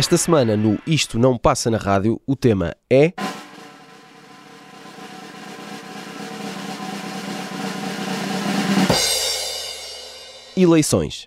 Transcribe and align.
Esta 0.00 0.16
semana 0.16 0.56
no 0.56 0.78
Isto 0.86 1.18
Não 1.18 1.36
Passa 1.36 1.70
na 1.70 1.76
Rádio, 1.76 2.20
o 2.26 2.34
tema 2.34 2.74
é. 2.88 3.12
Eleições. 10.56 11.26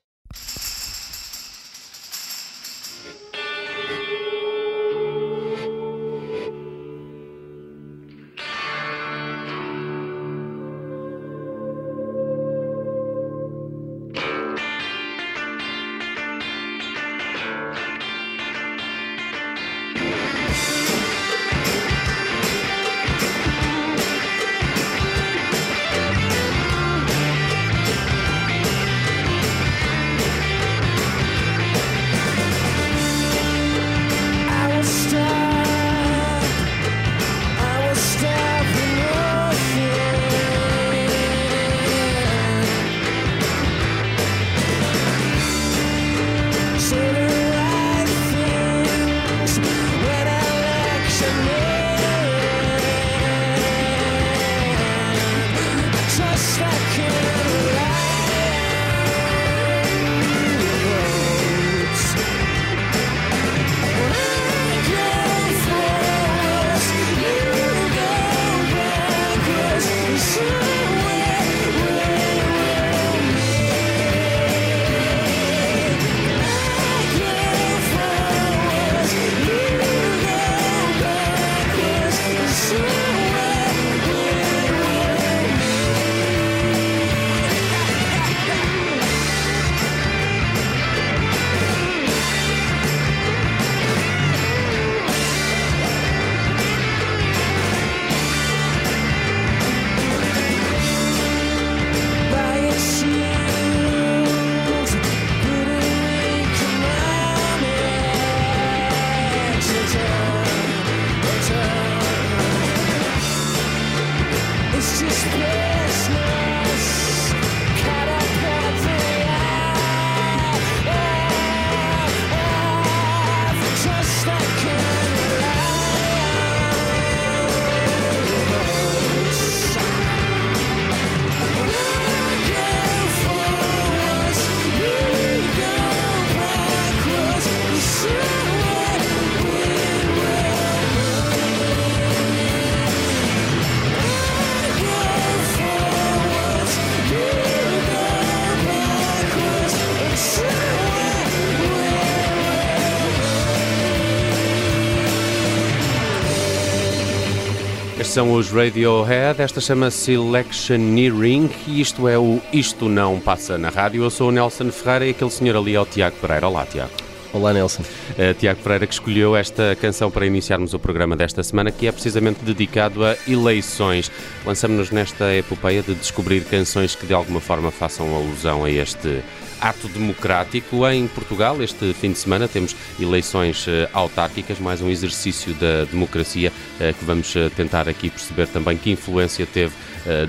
São 158.13 158.35
os 158.35 158.51
Radiohead, 158.51 159.41
esta 159.41 159.59
chama-se 159.59 160.12
Electioneering 160.12 161.50
e 161.66 161.81
isto 161.81 162.07
é 162.07 162.16
o 162.16 162.40
Isto 162.53 162.88
Não 162.88 163.19
Passa 163.19 163.57
na 163.57 163.69
Rádio. 163.69 164.03
Eu 164.03 164.12
sou 164.12 164.29
o 164.29 164.31
Nelson 164.31 164.72
Ferreira 164.72 165.07
e 165.07 165.09
aquele 165.09 165.31
senhor 165.31 165.57
ali 165.57 165.74
é 165.74 165.81
o 165.81 165.85
Tiago 165.85 166.16
Pereira. 166.18 166.47
Olá, 166.47 166.63
Tiago. 166.63 166.91
Olá, 167.34 167.51
Nelson. 167.51 167.81
Uh, 167.81 168.35
Tiago 168.38 168.62
Pereira 168.62 168.85
que 168.85 168.94
escolheu 168.94 169.35
esta 169.35 169.75
canção 169.81 170.12
para 170.12 170.28
iniciarmos 170.28 170.75
o 170.75 170.79
programa 170.79 171.16
desta 171.16 171.41
semana, 171.41 171.72
que 171.72 171.88
é 171.88 171.91
precisamente 171.91 172.46
dedicado 172.46 173.03
a 173.03 173.18
eleições. 173.28 174.12
Lançamos-nos 174.45 174.91
nesta 174.91 175.34
epopeia 175.34 175.81
de 175.81 175.95
descobrir 175.95 176.44
canções 176.44 176.94
que 176.94 177.07
de 177.07 177.16
alguma 177.16 177.41
forma 177.41 177.72
façam 177.72 178.16
alusão 178.16 178.63
a 178.63 178.69
este 178.69 179.24
ato 179.59 179.88
democrático. 179.88 180.88
Em 180.88 181.08
Portugal, 181.08 181.62
este 181.62 181.94
fim 181.94 182.12
de 182.12 182.18
semana, 182.18 182.47
temos 182.47 182.75
eleições 183.00 183.66
eh, 183.68 183.90
autárquicas, 183.94 184.59
mais 184.59 184.81
um 184.81 184.90
exercício 184.90 185.53
da 185.53 185.86
democracia 185.86 186.52
eh, 186.80 186.94
que 186.94 187.06
vamos 187.06 187.36
eh, 187.36 187.50
tentar 187.50 187.88
aqui 187.88 188.09
perceber 188.09 188.47
também 188.47 188.78
que 188.78 188.92
influência 188.92 189.46
teve 189.46 189.74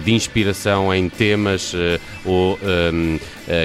de 0.05 0.13
inspiração 0.13 0.95
em 0.95 1.09
temas 1.09 1.73
ou 2.25 2.59
um, 2.93 3.19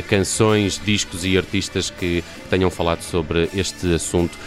canções, 0.07 0.79
discos 0.83 1.23
e 1.23 1.37
artistas 1.37 1.89
que 1.89 2.23
tenham 2.49 2.69
falado 2.69 3.01
sobre 3.01 3.49
este 3.53 3.93
assunto 3.93 4.37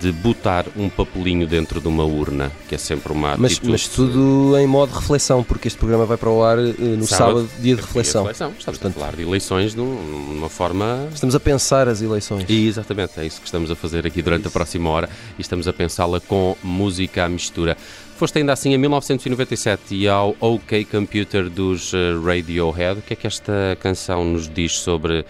de 0.00 0.12
botar 0.12 0.66
um 0.76 0.88
papelinho 0.88 1.46
dentro 1.46 1.80
de 1.80 1.88
uma 1.88 2.04
urna, 2.04 2.52
que 2.68 2.74
é 2.74 2.78
sempre 2.78 3.12
uma 3.12 3.36
mas, 3.36 3.58
mas 3.60 3.88
tudo 3.88 4.56
em 4.58 4.66
modo 4.66 4.92
reflexão, 4.92 5.42
porque 5.42 5.68
este 5.68 5.78
programa 5.78 6.04
vai 6.06 6.16
para 6.16 6.30
o 6.30 6.42
ar 6.42 6.56
no 6.56 7.06
sábado, 7.06 7.06
sábado 7.06 7.50
dia 7.60 7.74
de 7.76 7.80
reflexão. 7.80 8.24
Dia 8.24 8.32
de 8.32 8.38
reflexão. 8.38 8.54
Estamos 8.58 8.78
Portanto, 8.78 8.96
a 8.96 9.00
falar 9.00 9.16
de 9.16 9.22
eleições 9.22 9.74
de 9.74 9.80
uma 9.80 10.48
forma... 10.48 11.08
Estamos 11.12 11.34
a 11.34 11.40
pensar 11.40 11.88
as 11.88 12.02
eleições. 12.02 12.44
E, 12.48 12.66
exatamente, 12.66 13.12
é 13.18 13.26
isso 13.26 13.40
que 13.40 13.46
estamos 13.46 13.70
a 13.70 13.76
fazer 13.76 14.06
aqui 14.06 14.22
durante 14.22 14.48
a 14.48 14.50
próxima 14.50 14.90
hora 14.90 15.08
e 15.38 15.42
estamos 15.42 15.66
a 15.66 15.72
pensá-la 15.72 16.20
com 16.20 16.56
música 16.62 17.24
à 17.24 17.28
mistura. 17.28 17.76
Foste 18.22 18.38
ainda 18.38 18.52
assim 18.52 18.72
em 18.72 18.78
1997 18.78 19.96
e 19.96 20.06
ao 20.06 20.36
OK 20.38 20.84
Computer 20.84 21.50
dos 21.50 21.92
eh, 21.92 22.12
Radiohead. 22.24 23.00
O 23.00 23.02
que 23.02 23.14
é 23.14 23.16
que 23.16 23.26
esta 23.26 23.76
canção 23.80 24.24
nos 24.24 24.48
diz 24.48 24.78
sobre 24.78 25.24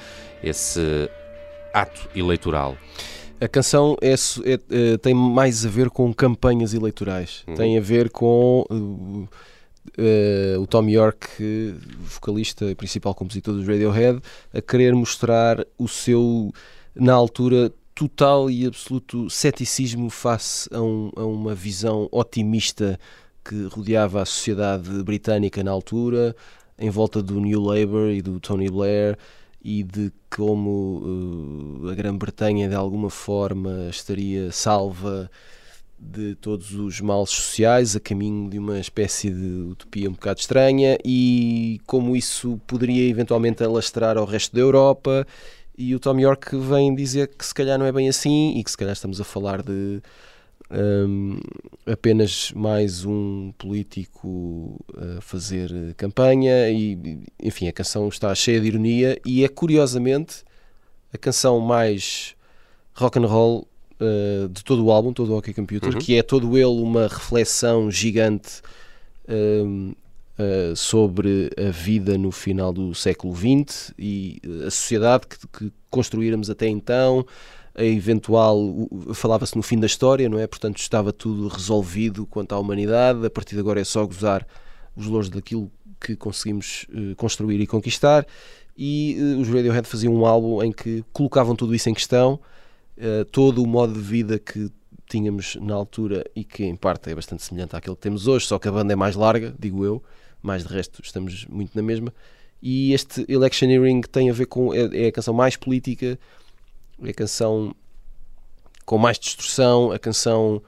esse 0.44 1.08
ato 1.72 2.06
eleitoral? 2.14 2.76
A 3.40 3.48
canção 3.48 3.96
é, 4.02 4.12
é, 4.12 4.92
é, 4.92 4.98
tem 4.98 5.14
mais 5.14 5.64
a 5.64 5.70
ver 5.70 5.88
com 5.88 6.12
campanhas 6.12 6.74
eleitorais. 6.74 7.44
Uhum. 7.48 7.54
Tem 7.54 7.78
a 7.78 7.80
ver 7.80 8.10
com 8.10 8.66
uh, 8.68 9.26
uh, 9.98 10.60
o 10.60 10.66
Tom 10.66 10.86
York, 10.86 11.74
vocalista 11.98 12.66
e 12.66 12.74
principal 12.74 13.14
compositor 13.14 13.54
dos 13.54 13.66
Radiohead, 13.66 14.20
a 14.52 14.60
querer 14.60 14.94
mostrar 14.94 15.64
o 15.78 15.88
seu, 15.88 16.52
na 16.94 17.14
altura, 17.14 17.72
total 17.94 18.50
e 18.50 18.66
absoluto 18.66 19.28
ceticismo 19.28 20.10
face 20.10 20.68
a, 20.72 20.80
um, 20.80 21.10
a 21.16 21.24
uma 21.24 21.54
visão 21.54 22.08
otimista 22.10 22.98
que 23.44 23.64
rodeava 23.64 24.22
a 24.22 24.24
sociedade 24.24 25.02
britânica 25.02 25.62
na 25.62 25.70
altura, 25.70 26.34
em 26.78 26.90
volta 26.90 27.22
do 27.22 27.40
New 27.40 27.60
Labour 27.60 28.10
e 28.10 28.22
do 28.22 28.38
Tony 28.40 28.70
Blair, 28.70 29.18
e 29.64 29.82
de 29.82 30.12
como 30.28 31.80
uh, 31.84 31.88
a 31.88 31.94
Grã-Bretanha 31.94 32.68
de 32.68 32.74
alguma 32.74 33.10
forma 33.10 33.88
estaria 33.90 34.50
salva 34.50 35.30
de 35.98 36.34
todos 36.34 36.72
os 36.72 37.00
males 37.00 37.30
sociais, 37.30 37.94
a 37.94 38.00
caminho 38.00 38.50
de 38.50 38.58
uma 38.58 38.80
espécie 38.80 39.30
de 39.30 39.70
utopia 39.70 40.08
um 40.08 40.12
bocado 40.12 40.40
estranha, 40.40 40.98
e 41.04 41.80
como 41.86 42.16
isso 42.16 42.60
poderia 42.66 43.08
eventualmente 43.08 43.62
alastrar 43.62 44.16
ao 44.18 44.24
resto 44.24 44.54
da 44.54 44.60
Europa 44.60 45.26
e 45.76 45.94
o 45.94 46.00
Tom 46.00 46.18
York 46.18 46.56
vem 46.56 46.94
dizer 46.94 47.28
que 47.28 47.44
se 47.44 47.54
calhar 47.54 47.78
não 47.78 47.86
é 47.86 47.92
bem 47.92 48.08
assim 48.08 48.58
e 48.58 48.64
que 48.64 48.70
se 48.70 48.76
calhar 48.76 48.92
estamos 48.92 49.20
a 49.20 49.24
falar 49.24 49.62
de 49.62 50.02
um, 50.70 51.38
apenas 51.86 52.52
mais 52.52 53.04
um 53.04 53.52
político 53.58 54.78
a 54.96 55.20
fazer 55.20 55.70
campanha 55.96 56.70
e 56.70 57.20
enfim 57.42 57.68
a 57.68 57.72
canção 57.72 58.08
está 58.08 58.34
cheia 58.34 58.60
de 58.60 58.68
ironia 58.68 59.20
e 59.26 59.44
é 59.44 59.48
curiosamente 59.48 60.44
a 61.12 61.18
canção 61.18 61.60
mais 61.60 62.34
rock 62.94 63.18
and 63.18 63.26
roll 63.26 63.68
uh, 64.00 64.48
de 64.48 64.64
todo 64.64 64.84
o 64.84 64.90
álbum, 64.90 65.12
todo 65.12 65.32
o 65.32 65.36
OK 65.36 65.52
Computer, 65.52 65.92
uhum. 65.92 65.98
que 65.98 66.16
é 66.16 66.22
todo 66.22 66.56
ele 66.56 66.64
uma 66.66 67.06
reflexão 67.06 67.90
gigante 67.90 68.60
uh, 69.28 69.94
uh, 70.42 70.76
sobre 70.76 71.50
a 71.56 71.70
vida 71.70 72.18
no 72.18 72.30
final 72.30 72.72
do 72.72 72.94
século 72.94 73.34
XX 73.34 73.92
e 73.98 74.40
a 74.66 74.70
sociedade 74.70 75.26
que, 75.26 75.36
que 75.46 75.72
construíramos 75.90 76.50
até 76.50 76.66
então, 76.68 77.24
a 77.74 77.84
eventual 77.84 78.88
falava-se 79.14 79.56
no 79.56 79.62
fim 79.62 79.78
da 79.78 79.86
história, 79.86 80.28
não 80.28 80.38
é? 80.38 80.46
Portanto, 80.46 80.78
estava 80.78 81.12
tudo 81.12 81.48
resolvido 81.48 82.26
quanto 82.26 82.54
à 82.54 82.58
humanidade, 82.58 83.24
a 83.24 83.30
partir 83.30 83.54
de 83.54 83.60
agora 83.60 83.80
é 83.80 83.84
só 83.84 84.04
gozar 84.04 84.46
os 84.96 85.06
louros 85.06 85.30
daquilo 85.30 85.70
que 85.98 86.16
conseguimos 86.16 86.86
construir 87.16 87.60
e 87.60 87.66
conquistar 87.66 88.26
e 88.76 89.16
os 89.38 89.48
Radiohead 89.48 89.86
faziam 89.86 90.14
um 90.14 90.26
álbum 90.26 90.62
em 90.62 90.72
que 90.72 91.04
colocavam 91.12 91.54
tudo 91.54 91.74
isso 91.74 91.88
em 91.88 91.94
questão, 91.94 92.40
todo 93.30 93.62
o 93.62 93.66
modo 93.66 93.92
de 93.92 94.00
vida 94.00 94.38
que 94.38 94.70
tínhamos 95.08 95.56
na 95.56 95.74
altura 95.74 96.24
e 96.34 96.42
que 96.42 96.64
em 96.64 96.74
parte 96.74 97.10
é 97.10 97.14
bastante 97.14 97.42
semelhante 97.42 97.76
àquele 97.76 97.94
que 97.94 98.02
temos 98.02 98.26
hoje, 98.26 98.46
só 98.46 98.58
que 98.58 98.66
a 98.66 98.72
banda 98.72 98.94
é 98.94 98.96
mais 98.96 99.14
larga, 99.14 99.54
digo 99.58 99.84
eu, 99.84 100.02
mais 100.42 100.64
de 100.64 100.72
resto 100.72 101.00
estamos 101.02 101.46
muito 101.46 101.74
na 101.74 101.82
mesma. 101.82 102.12
E 102.62 102.92
este 102.92 103.24
Electioneering 103.28 104.02
tem 104.02 104.30
a 104.30 104.32
ver 104.32 104.46
com. 104.46 104.72
é, 104.72 105.04
é 105.04 105.06
a 105.08 105.12
canção 105.12 105.34
mais 105.34 105.56
política, 105.56 106.18
é 107.02 107.10
a 107.10 107.14
canção 107.14 107.74
com 108.84 108.98
mais 108.98 109.18
destrução, 109.18 109.90
a 109.92 109.98
canção. 109.98 110.62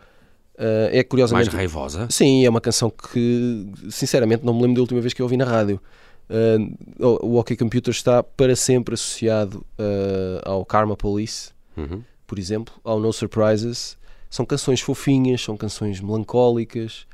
Uh, 0.55 0.88
é 0.93 1.03
curiosamente. 1.03 1.47
Mais 1.47 1.56
raivosa? 1.56 2.06
Sim, 2.11 2.44
é 2.44 2.49
uma 2.49 2.61
canção 2.61 2.88
que, 2.88 3.67
sinceramente, 3.91 4.44
não 4.44 4.55
me 4.55 4.62
lembro 4.62 4.76
da 4.76 4.81
última 4.82 5.00
vez 5.00 5.12
que 5.12 5.21
eu 5.21 5.25
ouvi 5.25 5.37
na 5.37 5.44
rádio. 5.44 5.81
Uh, 6.29 7.26
o 7.26 7.38
OK 7.38 7.56
Computer 7.56 7.91
está 7.91 8.23
para 8.23 8.56
sempre 8.56 8.94
associado 8.94 9.67
uh, 9.79 10.49
ao 10.49 10.65
Karma 10.65 10.97
Police, 10.97 11.50
uhum. 11.76 12.03
por 12.26 12.38
exemplo, 12.38 12.75
ao 12.85 13.00
No 13.00 13.12
Surprises. 13.12 13.97
São 14.31 14.44
canções 14.44 14.81
fofinhas, 14.81 15.43
são 15.43 15.56
canções 15.56 16.00
melancólicas, 16.00 17.06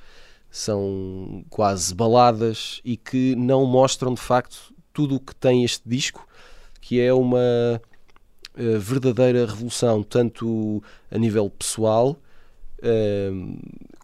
são 0.50 1.44
quase 1.48 1.94
baladas 1.94 2.80
e 2.84 2.96
que 2.96 3.34
não 3.36 3.64
mostram 3.64 4.14
de 4.14 4.20
facto 4.20 4.74
tudo 4.92 5.16
o 5.16 5.20
que 5.20 5.34
tem 5.34 5.64
este 5.64 5.88
disco, 5.88 6.26
que 6.80 7.00
é 7.00 7.12
uma 7.12 7.80
uh, 8.56 8.78
verdadeira 8.78 9.46
revolução, 9.46 10.02
tanto 10.02 10.82
a 11.10 11.18
nível 11.18 11.48
pessoal 11.50 12.16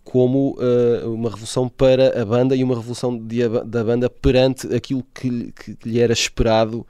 como 0.07 0.57
uh, 0.61 1.13
uma 1.13 1.29
revolução 1.29 1.69
para 1.69 2.23
a 2.23 2.25
banda 2.25 2.55
e 2.55 2.63
uma 2.63 2.77
revolução 2.77 3.19
da 3.19 3.83
banda 3.83 4.09
perante 4.09 4.73
aquilo 4.73 5.05
que, 5.13 5.53
lhe 5.85 5.99
era 5.99 6.13
esperado 6.13 6.87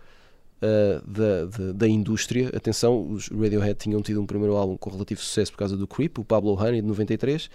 uh, 0.60 1.10
da, 1.10 1.46
da, 1.46 1.72
da, 1.72 1.88
indústria. 1.88 2.50
Atenção, 2.54 3.10
os 3.10 3.28
Radiohead 3.28 3.74
tinham 3.74 4.02
tido 4.02 4.20
um 4.20 4.26
primeiro 4.26 4.54
álbum 4.54 4.76
com 4.76 4.90
relativo 4.90 5.22
sucesso 5.22 5.50
por 5.50 5.58
causa 5.58 5.78
do 5.78 5.86
Creep, 5.86 6.18
o 6.18 6.24
Pablo 6.24 6.52
Honey, 6.60 6.82
de 6.82 6.86
93. 6.86 7.48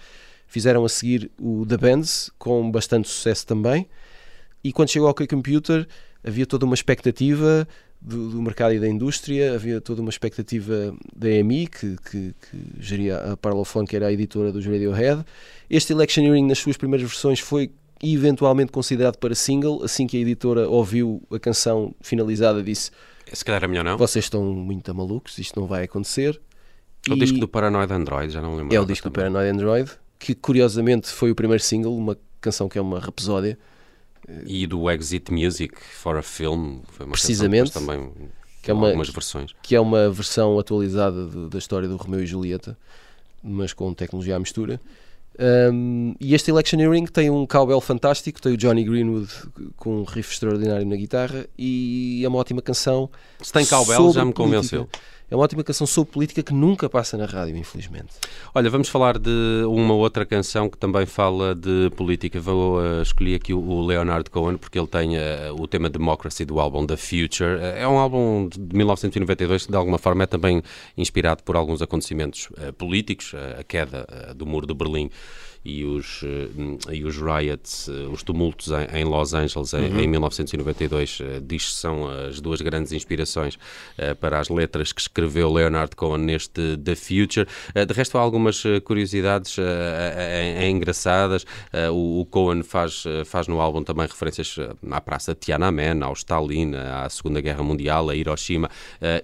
Fizeram 0.52 0.84
a 0.84 0.88
seguir 0.90 1.30
o 1.40 1.64
The 1.64 1.78
Bands, 1.78 2.30
com 2.38 2.70
bastante 2.70 3.08
sucesso 3.08 3.46
também. 3.46 3.88
E 4.62 4.70
quando 4.70 4.90
chegou 4.90 5.08
ao 5.08 5.14
K-Computer, 5.14 5.88
havia 6.22 6.44
toda 6.44 6.66
uma 6.66 6.74
expectativa 6.74 7.66
do, 7.98 8.28
do, 8.28 8.42
mercado 8.42 8.74
e 8.74 8.78
da 8.78 8.86
indústria, 8.86 9.54
havia 9.54 9.80
toda 9.80 10.02
uma 10.02 10.10
expectativa 10.10 10.94
da 11.16 11.30
EMI, 11.30 11.68
que, 11.68 11.96
que, 11.96 12.34
que 12.34 12.58
geria 12.78 13.32
a 13.32 13.34
Parlophone, 13.34 13.86
que 13.86 13.96
era 13.96 14.08
a 14.08 14.12
editora 14.12 14.52
dos 14.52 14.66
Radiohead. 14.66 15.24
Este 15.70 15.94
Electioneering, 15.94 16.46
nas 16.46 16.58
suas 16.58 16.76
primeiras 16.76 17.08
versões, 17.08 17.40
foi 17.40 17.70
eventualmente 18.02 18.70
considerado 18.70 19.16
para 19.16 19.34
single. 19.34 19.82
Assim 19.82 20.06
que 20.06 20.18
a 20.18 20.20
editora 20.20 20.68
ouviu 20.68 21.22
a 21.30 21.38
canção 21.38 21.94
finalizada, 22.02 22.62
disse: 22.62 22.90
Se 23.32 23.42
calhar 23.42 23.64
é 23.64 23.66
melhor 23.66 23.86
não. 23.86 23.96
Vocês 23.96 24.26
estão 24.26 24.44
muito 24.44 24.94
malucos, 24.94 25.38
isto 25.38 25.58
não 25.58 25.66
vai 25.66 25.84
acontecer. 25.84 26.38
É 27.08 27.12
o 27.14 27.16
e... 27.16 27.20
disco 27.20 27.38
do 27.38 27.48
Paranoid 27.48 27.90
Android, 27.90 28.30
já 28.30 28.42
não 28.42 28.54
lembro. 28.54 28.76
É 28.76 28.78
o 28.78 28.84
disco 28.84 29.10
também. 29.10 29.30
do 29.30 29.32
Paranoid 29.32 29.56
Android, 29.56 29.90
que 30.22 30.34
curiosamente 30.34 31.08
foi 31.08 31.32
o 31.32 31.34
primeiro 31.34 31.62
single, 31.62 31.96
uma 31.96 32.16
canção 32.40 32.68
que 32.68 32.78
é 32.78 32.80
uma 32.80 33.00
rapsódia 33.00 33.58
e 34.46 34.66
do 34.66 34.88
Exit 34.88 35.32
Music 35.32 35.74
for 35.80 36.16
a 36.16 36.22
Film, 36.22 36.78
foi 36.88 37.06
uma 37.06 37.12
Precisamente. 37.12 37.72
também 37.72 38.10
que 38.62 38.70
é 38.70 38.74
uma, 38.74 38.86
algumas 38.86 39.08
versões. 39.08 39.50
Que 39.60 39.74
é 39.74 39.80
uma 39.80 40.08
versão 40.08 40.56
atualizada 40.58 41.26
de, 41.26 41.48
da 41.48 41.58
história 41.58 41.88
do 41.88 41.96
Romeu 41.96 42.22
e 42.22 42.26
Julieta, 42.26 42.78
mas 43.42 43.72
com 43.72 43.92
tecnologia 43.92 44.36
à 44.36 44.38
mistura. 44.38 44.80
Um, 45.72 46.14
e 46.20 46.34
este 46.34 46.50
Electioneering 46.50 47.06
tem 47.06 47.30
um 47.30 47.44
cowbell 47.44 47.80
fantástico, 47.80 48.40
tem 48.40 48.52
o 48.52 48.56
Johnny 48.56 48.84
Greenwood 48.84 49.32
com 49.76 50.02
um 50.02 50.04
riff 50.04 50.32
extraordinário 50.32 50.86
na 50.86 50.94
guitarra 50.94 51.46
e 51.58 52.22
é 52.24 52.28
uma 52.28 52.38
ótima 52.38 52.62
canção. 52.62 53.10
Se 53.40 53.52
tem 53.52 53.66
cowbell, 53.66 54.12
já 54.12 54.24
me 54.24 54.32
convenceu. 54.32 54.88
É 55.32 55.34
uma 55.34 55.44
ótima 55.44 55.64
canção 55.64 55.86
sobre 55.86 56.12
política 56.12 56.42
que 56.42 56.52
nunca 56.52 56.90
passa 56.90 57.16
na 57.16 57.24
rádio, 57.24 57.56
infelizmente. 57.56 58.12
Olha, 58.54 58.68
vamos 58.68 58.90
falar 58.90 59.18
de 59.18 59.64
uma 59.66 59.94
outra 59.94 60.26
canção 60.26 60.68
que 60.68 60.76
também 60.76 61.06
fala 61.06 61.54
de 61.54 61.88
política. 61.96 62.38
Vou 62.38 62.78
uh, 62.78 63.00
escolher 63.00 63.36
aqui 63.36 63.54
o 63.54 63.80
Leonard 63.80 64.28
Cohen 64.28 64.58
porque 64.58 64.78
ele 64.78 64.86
tem 64.86 65.16
uh, 65.16 65.54
o 65.58 65.66
tema 65.66 65.88
Democracy 65.88 66.44
do 66.44 66.60
álbum 66.60 66.84
The 66.84 66.98
Future. 66.98 67.54
Uh, 67.54 67.78
é 67.78 67.88
um 67.88 67.96
álbum 67.96 68.46
de 68.46 68.76
1992 68.76 69.64
que 69.64 69.72
de 69.72 69.78
alguma 69.78 69.96
forma 69.96 70.24
é 70.24 70.26
também 70.26 70.62
inspirado 70.98 71.42
por 71.44 71.56
alguns 71.56 71.80
acontecimentos 71.80 72.50
políticos, 72.76 73.32
a 73.58 73.64
queda 73.64 74.06
do 74.36 74.44
muro 74.44 74.66
de 74.66 74.74
Berlim 74.74 75.10
e 75.64 75.84
os, 75.84 76.22
eh, 76.24 76.92
e 76.92 77.04
os 77.04 77.16
riots, 77.16 77.88
eh, 77.88 78.08
os 78.10 78.22
tumultos 78.22 78.68
em, 78.92 79.04
Los 79.04 79.32
Angeles 79.32 79.72
uhum. 79.72 80.00
em, 80.00 80.08
1992, 80.08 81.20
eh, 81.20 81.40
diz 81.40 81.66
que 81.66 81.74
são 81.74 82.08
as 82.08 82.40
duas 82.40 82.60
grandes 82.60 82.92
inspirações 82.92 83.58
para 84.20 84.40
as 84.40 84.48
letras 84.48 84.92
que 84.92 85.00
escreveu 85.00 85.52
Leonard 85.52 85.94
Cohen 85.94 86.24
neste 86.24 86.76
The 86.76 86.94
Future. 86.94 87.46
De 87.74 87.94
resto, 87.94 88.18
há 88.18 88.20
algumas 88.20 88.62
curiosidades 88.84 89.56
engraçadas. 90.68 91.44
O 91.92 92.26
Cohen 92.26 92.62
faz, 92.62 93.04
faz 93.24 93.48
no 93.48 93.60
álbum 93.60 93.82
também 93.82 94.06
referências 94.06 94.56
à 94.90 95.00
Praça 95.00 95.34
Tiananmen, 95.34 96.02
ao 96.02 96.12
Stalin, 96.14 96.74
à 96.74 97.08
Segunda 97.08 97.40
Guerra 97.40 97.62
Mundial, 97.62 98.10
a 98.10 98.16
Hiroshima 98.16 98.70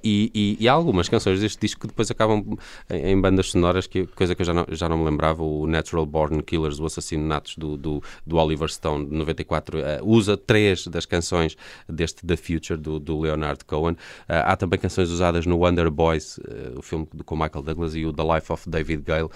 e, 0.02 0.30
e, 0.34 0.56
e 0.60 0.68
há 0.68 0.72
algumas 0.72 1.08
canções 1.08 1.40
deste 1.40 1.60
disco 1.60 1.82
que 1.82 1.86
depois 1.88 2.10
acabam 2.10 2.44
em, 2.90 3.12
em 3.12 3.20
bandas 3.20 3.50
sonoras, 3.50 3.86
que, 3.86 4.06
coisa 4.06 4.34
que 4.34 4.42
eu 4.42 4.46
já 4.46 4.54
não, 4.54 4.66
já 4.70 4.88
não 4.88 4.98
me 4.98 5.04
lembrava, 5.04 5.42
o 5.42 5.66
Natural 5.66 6.06
Born 6.06 6.27
Born 6.28 6.42
Killers, 6.42 6.78
o 6.78 6.86
Assassinatos 6.86 7.56
do, 7.56 7.76
do, 7.76 8.02
do 8.26 8.36
Oliver 8.36 8.68
Stone 8.68 9.06
de 9.06 9.14
94, 9.16 9.78
uh, 9.78 9.80
eh, 9.80 10.00
usa 10.02 10.36
três 10.36 10.86
das 10.86 11.06
canções 11.06 11.56
deste 11.88 12.26
The 12.26 12.36
Future 12.36 12.78
do, 12.78 12.98
do 12.98 13.20
Leonard 13.20 13.64
Cohen. 13.64 13.94
Uh, 13.94 13.96
há 14.44 14.56
também 14.56 14.78
canções 14.78 15.10
usadas 15.10 15.46
no 15.46 15.58
Wonder 15.58 15.90
Boys, 15.90 16.38
uh, 16.38 16.78
o 16.78 16.82
filme 16.82 17.08
com 17.24 17.34
Michael 17.34 17.62
Douglas, 17.62 17.94
e 17.94 18.04
o 18.04 18.12
The 18.12 18.34
Life 18.34 18.52
of 18.52 18.68
David 18.68 19.02
Gale, 19.02 19.28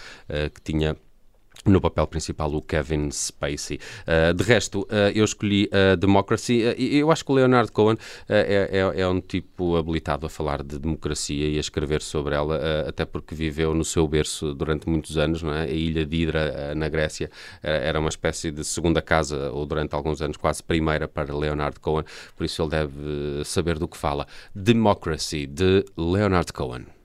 que 0.54 0.60
tinha 0.62 0.96
no 1.64 1.80
papel 1.80 2.06
principal 2.06 2.52
o 2.54 2.62
Kevin 2.62 3.10
Spacey. 3.10 3.78
Uh, 4.06 4.34
de 4.34 4.42
resto, 4.42 4.82
uh, 4.82 5.10
eu 5.14 5.24
escolhi 5.24 5.68
uh, 5.72 5.96
Democracy. 5.96 6.62
eu 6.76 7.10
acho 7.10 7.24
que 7.24 7.30
o 7.30 7.34
Leonard 7.34 7.70
Cohen 7.70 7.96
é, 8.28 8.68
é, 8.72 9.00
é, 9.00 9.08
um 9.08 9.20
tipo 9.20 9.76
habilitado 9.76 10.26
a 10.26 10.28
falar 10.28 10.62
de 10.62 10.78
democracia 10.78 11.48
e 11.48 11.56
a 11.56 11.60
escrever 11.60 12.02
sobre 12.02 12.34
ela, 12.34 12.60
até 12.88 13.04
porque 13.04 13.34
viveu 13.34 13.74
no 13.74 13.84
seu 13.84 14.06
berço 14.06 14.54
durante 14.54 14.88
muitos 14.88 15.16
anos. 15.16 15.42
Não 15.42 15.54
é? 15.54 15.62
A 15.62 15.66
ilha 15.66 16.04
de 16.04 16.16
Hidra, 16.16 16.74
na 16.74 16.88
Grécia, 16.88 17.30
era 17.62 17.98
uma 18.00 18.08
espécie 18.08 18.50
de 18.50 18.64
segunda 18.64 19.00
casa, 19.00 19.50
ou 19.52 19.64
durante 19.66 19.94
alguns 19.94 20.20
anos 20.20 20.36
quase 20.36 20.62
primeira 20.62 21.06
para 21.06 21.34
Leonard 21.34 21.78
Cohen, 21.80 22.04
por 22.36 22.44
isso 22.44 22.62
ele 22.62 22.70
deve 22.70 23.44
saber 23.44 23.78
do 23.78 23.88
que 23.88 23.96
fala. 23.96 24.26
Democracy, 24.54 25.46
de 25.46 25.84
Leonard 25.96 26.52
Cohen. 26.52 27.01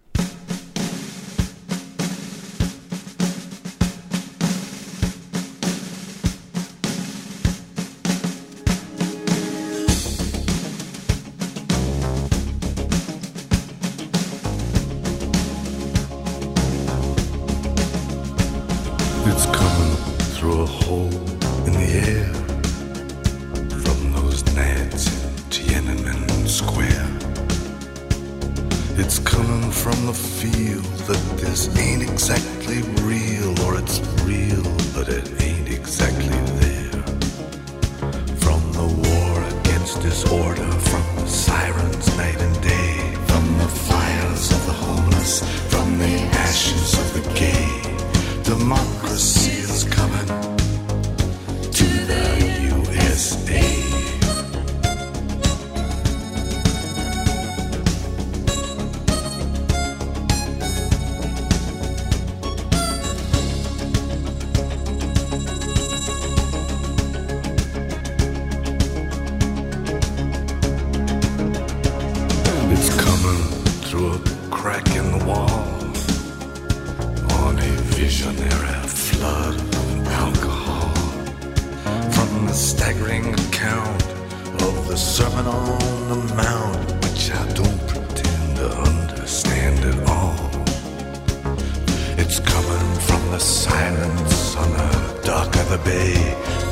The 93.39 94.57
on 94.57 94.71
the 94.71 95.21
dock 95.23 95.55
of 95.57 95.69
the 95.69 95.77
bay, 95.85 96.15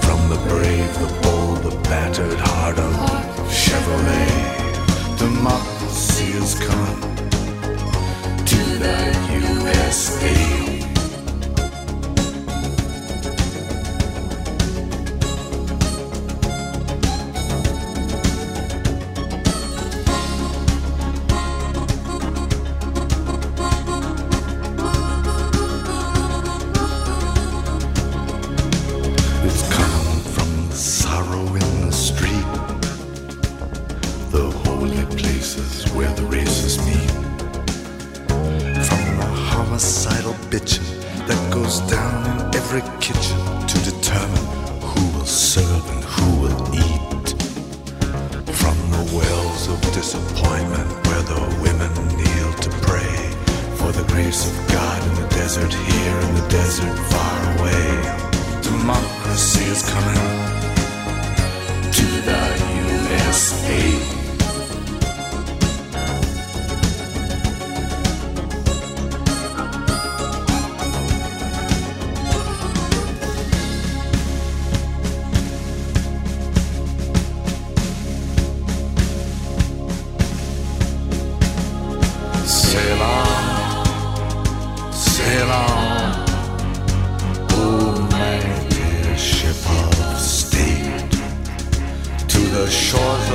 from 0.01 0.29
the 0.29 0.49
brave, 0.49 0.93
the 0.99 1.21
bold, 1.21 1.59
the 1.59 1.75
battered 1.89 2.39
heart 2.39 2.79
of 2.79 2.93
Chevrolet. 3.49 5.17
Democracy 5.19 6.31
is 6.31 6.55
coming 6.55 7.01
to 8.45 8.57
the 8.79 8.97
USA. 9.39 10.64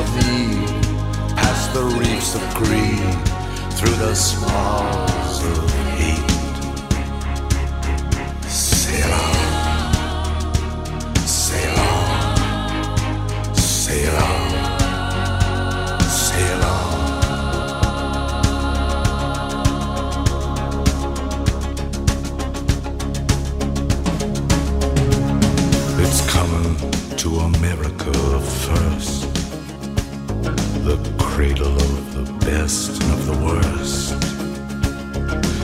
Of 0.00 1.36
past 1.36 1.74
the 1.74 1.82
reefs 1.82 2.34
of 2.34 2.54
greed, 2.54 3.14
through 3.76 3.96
the 3.96 4.14
smalls 4.14 5.44
of 5.44 5.69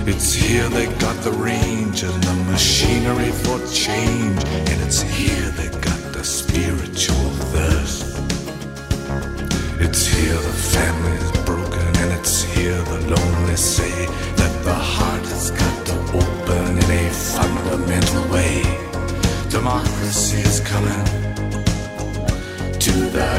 It's 0.08 0.32
here 0.32 0.68
they 0.68 0.86
got 1.00 1.16
the 1.24 1.32
range 1.32 2.04
and 2.04 2.22
the 2.22 2.34
machinery 2.44 3.32
for 3.32 3.58
change. 3.66 4.40
And 4.70 4.80
it's 4.80 5.02
here 5.02 5.50
they 5.58 5.68
got 5.80 6.00
the 6.12 6.22
spiritual 6.22 7.30
thirst. 7.50 8.16
It's 9.80 10.06
here 10.06 10.34
the 10.34 10.56
family 10.74 11.16
is 11.16 11.32
broken, 11.44 11.86
and 12.02 12.12
it's 12.12 12.44
here 12.44 12.80
the 12.82 13.00
lonely 13.14 13.56
say 13.56 14.06
that 14.36 14.64
the 14.64 14.74
heart 14.74 15.22
has 15.22 15.50
got 15.50 15.86
to 15.86 15.94
open 16.22 16.78
in 16.78 16.90
a 17.06 17.10
fundamental 17.10 18.28
way. 18.32 18.62
Democracy 19.50 20.38
is 20.38 20.60
coming 20.60 21.04
to 22.78 22.92
the 23.10 23.30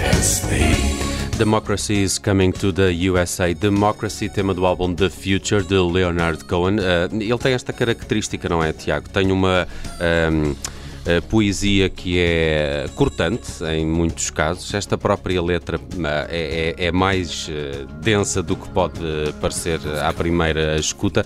USA. 0.00 1.07
Democracy 1.38 2.02
is 2.02 2.18
coming 2.18 2.50
to 2.50 2.72
the 2.72 2.90
USA. 3.08 3.54
Democracy, 3.54 4.28
tema 4.28 4.52
do 4.52 4.66
álbum 4.66 4.92
The 4.92 5.08
Future 5.08 5.62
de 5.62 5.76
Leonard 5.76 6.44
Cohen. 6.46 6.78
Uh, 6.80 7.14
ele 7.14 7.38
tem 7.38 7.52
esta 7.52 7.72
característica, 7.72 8.48
não 8.48 8.60
é, 8.60 8.72
Tiago? 8.72 9.08
Tem 9.08 9.30
uma 9.30 9.68
um, 10.32 10.50
uh, 10.50 11.22
poesia 11.28 11.88
que 11.88 12.18
é 12.18 12.86
cortante 12.96 13.62
em 13.72 13.86
muitos 13.86 14.30
casos. 14.30 14.74
Esta 14.74 14.98
própria 14.98 15.40
letra 15.40 15.78
uh, 15.78 16.06
é, 16.28 16.74
é- 16.76 16.86
é 16.86 16.90
mais 16.90 17.48
densa 18.02 18.42
do 18.42 18.56
que 18.56 18.68
pode 18.70 19.00
parecer 19.40 19.78
à 20.02 20.12
primeira 20.12 20.76
escuta. 20.76 21.24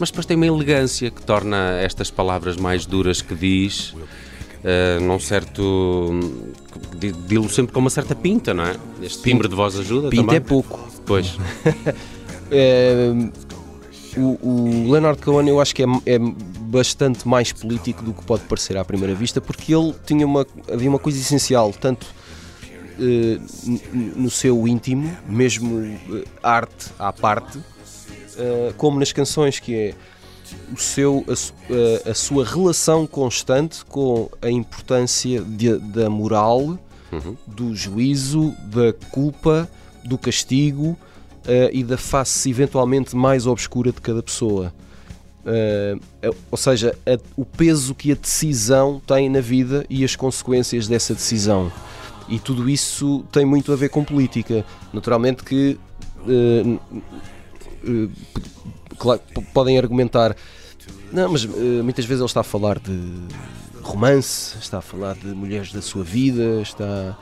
Mas 0.00 0.10
depois 0.10 0.26
tem 0.26 0.36
uma 0.36 0.48
elegância 0.48 1.12
que 1.12 1.22
torna 1.22 1.78
estas 1.80 2.10
palavras 2.10 2.56
mais 2.56 2.86
duras 2.86 3.22
que 3.22 3.36
diz 3.36 3.94
uh, 4.64 5.00
num 5.02 5.18
certo. 5.18 6.10
di- 6.96 7.12
dilo 7.12 7.48
sempre 7.48 7.72
com 7.72 7.80
uma 7.80 7.90
certa 7.90 8.14
pinta, 8.14 8.52
não 8.54 8.64
é? 8.64 8.76
Este 9.02 9.22
timbre 9.22 9.48
de 9.48 9.54
voz 9.54 9.78
ajuda 9.78 10.08
Pinta 10.08 10.22
também. 10.22 10.36
é 10.36 10.40
pouco. 10.40 10.88
Pois. 11.06 11.36
É, 12.50 13.10
o, 14.16 14.38
o 14.42 14.90
Leonard 14.92 15.20
Cohen 15.20 15.48
eu 15.48 15.60
acho 15.60 15.74
que 15.74 15.82
é, 15.82 15.86
é 16.06 16.18
bastante 16.18 17.26
mais 17.28 17.52
político 17.52 18.02
do 18.02 18.12
que 18.12 18.24
pode 18.24 18.42
parecer 18.44 18.76
à 18.76 18.84
primeira 18.84 19.14
vista, 19.14 19.40
porque 19.40 19.74
ele 19.74 19.94
tinha 20.06 20.26
uma, 20.26 20.46
havia 20.72 20.88
uma 20.88 20.98
coisa 20.98 21.18
essencial, 21.18 21.72
tanto 21.72 22.06
eh, 22.98 23.38
no 24.16 24.30
seu 24.30 24.66
íntimo, 24.66 25.16
mesmo 25.28 25.84
eh, 25.84 26.24
arte 26.42 26.86
à 26.98 27.12
parte, 27.12 27.58
eh, 28.36 28.72
como 28.76 28.98
nas 28.98 29.12
canções, 29.12 29.58
que 29.60 29.74
é 29.74 29.94
o 30.72 30.76
seu, 30.78 31.24
a, 31.28 31.36
su- 31.36 31.52
a- 32.10 32.14
sua 32.14 32.44
relação 32.44 33.06
constante 33.06 33.84
com 33.84 34.28
a 34.42 34.50
importância 34.50 35.40
de- 35.42 35.78
da 35.78 36.08
moral, 36.10 36.78
Uhum. 37.12 37.36
do 37.46 37.74
juízo, 37.76 38.54
da 38.64 38.92
culpa, 39.10 39.68
do 40.04 40.18
castigo 40.18 40.96
eh, 41.46 41.70
e 41.72 41.84
da 41.84 41.96
face 41.96 42.48
eventualmente 42.50 43.14
mais 43.14 43.46
obscura 43.46 43.92
de 43.92 44.00
cada 44.00 44.22
pessoa. 44.22 44.72
Eh, 45.46 45.96
eh, 46.22 46.30
ou 46.50 46.56
seja, 46.58 46.96
a- 47.06 47.18
o 47.36 47.44
peso 47.44 47.94
que 47.94 48.10
a 48.10 48.14
decisão 48.14 49.00
tem 49.06 49.28
na 49.28 49.40
vida 49.40 49.84
e 49.90 50.02
as 50.04 50.16
consequências 50.16 50.88
dessa 50.88 51.14
decisão. 51.14 51.70
E 52.28 52.38
tudo 52.38 52.68
isso 52.70 53.22
tem 53.30 53.44
muito 53.44 53.70
a 53.72 53.76
ver 53.76 53.90
com 53.90 54.02
política. 54.02 54.64
Naturalmente 54.92 55.44
que 55.44 55.78
eh, 56.26 56.78
eh, 57.84 58.08
p- 58.34 58.40
claro, 58.98 59.20
podem 59.52 59.78
argumentar, 59.78 60.36
não, 61.12 61.30
mas 61.32 61.44
eh, 61.44 61.48
muitas 61.82 62.04
vezes 62.04 62.20
ele 62.20 62.26
está 62.26 62.40
a 62.40 62.44
falar 62.44 62.78
de 62.78 63.00
romance, 63.82 64.56
está 64.58 64.78
a 64.78 64.82
falar 64.82 65.14
de 65.14 65.26
mulheres 65.28 65.72
da 65.72 65.82
sua 65.82 66.02
vida, 66.02 66.60
está, 66.62 67.16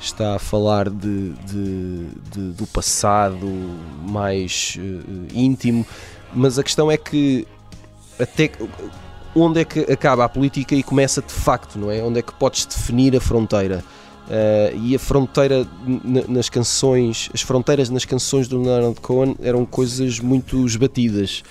está 0.00 0.34
a 0.36 0.38
falar 0.38 0.90
de, 0.90 1.30
de- 1.46 2.06
de- 2.32 2.52
do 2.52 2.66
passado 2.66 3.46
mais 4.08 4.76
eh, 4.78 5.32
íntimo, 5.34 5.86
mas 6.34 6.58
a 6.58 6.62
questão 6.62 6.90
é 6.90 6.96
que 6.96 7.46
até 8.18 8.50
onde 9.34 9.60
é 9.60 9.64
que 9.64 9.80
acaba 9.92 10.24
a 10.24 10.28
política 10.28 10.74
e 10.74 10.82
começa 10.82 11.22
de 11.22 11.32
facto, 11.32 11.78
não 11.78 11.90
é? 11.90 12.02
Onde 12.02 12.18
é 12.18 12.22
que 12.22 12.32
podes 12.34 12.66
definir 12.66 13.16
a 13.16 13.20
fronteira? 13.20 13.84
Eh, 14.32 14.74
e 14.84 14.94
a 14.94 14.98
fronteira 14.98 15.66
nas 16.28 16.48
canções, 16.48 17.28
as 17.34 17.40
fronteiras 17.42 17.90
nas 17.90 18.04
canções 18.04 18.46
do 18.46 18.62
Leonard 18.62 19.00
Cohen 19.00 19.34
eram 19.42 19.66
coisas 19.66 20.20
muito 20.20 20.64
esbatidas, 20.64 21.42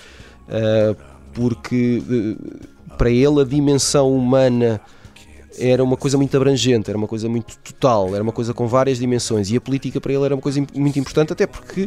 eh, 0.48 0.96
porque 1.34 2.02
eh, 2.10 2.94
para 2.96 3.10
ele 3.10 3.42
a 3.42 3.44
dimensão 3.44 4.10
humana 4.16 4.80
era 5.58 5.84
uma 5.84 5.96
coisa 5.96 6.16
muito 6.16 6.34
abrangente, 6.34 6.88
era 6.88 6.96
uma 6.96 7.06
coisa 7.08 7.28
muito 7.28 7.58
total, 7.58 8.14
era 8.14 8.22
uma 8.22 8.32
coisa 8.32 8.54
com 8.54 8.66
várias 8.66 8.98
dimensões 8.98 9.50
e 9.50 9.56
a 9.56 9.60
política 9.60 10.00
para 10.00 10.12
ele 10.14 10.24
era 10.24 10.34
uma 10.34 10.40
coisa 10.40 10.64
muito 10.74 10.98
importante, 10.98 11.34
até 11.34 11.46
porque, 11.46 11.86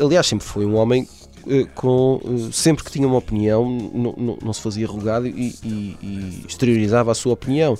aliás, 0.00 0.26
sempre 0.26 0.46
foi 0.46 0.64
um 0.64 0.76
homem 0.76 1.06
com 1.74 2.20
sempre 2.52 2.84
que 2.84 2.90
tinha 2.90 3.06
uma 3.06 3.16
opinião, 3.18 3.64
não, 3.92 4.14
não- 4.16 4.38
não 4.42 4.52
se 4.52 4.60
fazia 4.62 4.86
rogado 4.86 5.26
e, 5.26 5.54
e- 5.64 5.96
e 6.02 6.44
exteriorizava 6.48 7.10
a 7.12 7.14
sua 7.14 7.32
opinião. 7.34 7.76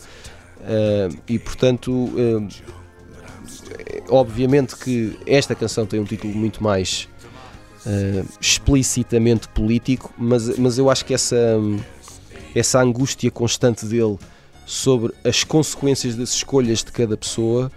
Uh, 0.61 1.17
e 1.27 1.39
portanto, 1.39 1.91
uh, 1.91 2.49
obviamente 4.09 4.77
que 4.77 5.19
esta 5.27 5.55
canção 5.55 5.87
tem 5.87 5.99
um 5.99 6.05
título 6.05 6.35
muito 6.35 6.63
mais 6.63 7.09
uh, 7.87 8.27
explicitamente 8.41 9.49
político, 9.49 10.13
mas, 10.19 10.59
mas 10.59 10.77
eu 10.77 10.91
acho 10.91 11.05
que 11.05 11.15
essa, 11.15 11.57
essa 12.55 12.81
angústia 12.81 13.31
constante 13.31 13.87
dele 13.87 14.19
sobre 14.67 15.13
as 15.25 15.43
consequências 15.45 16.15
das 16.15 16.31
escolhas 16.31 16.85
de 16.85 16.93
cada 16.93 17.17
pessoa 17.17 17.73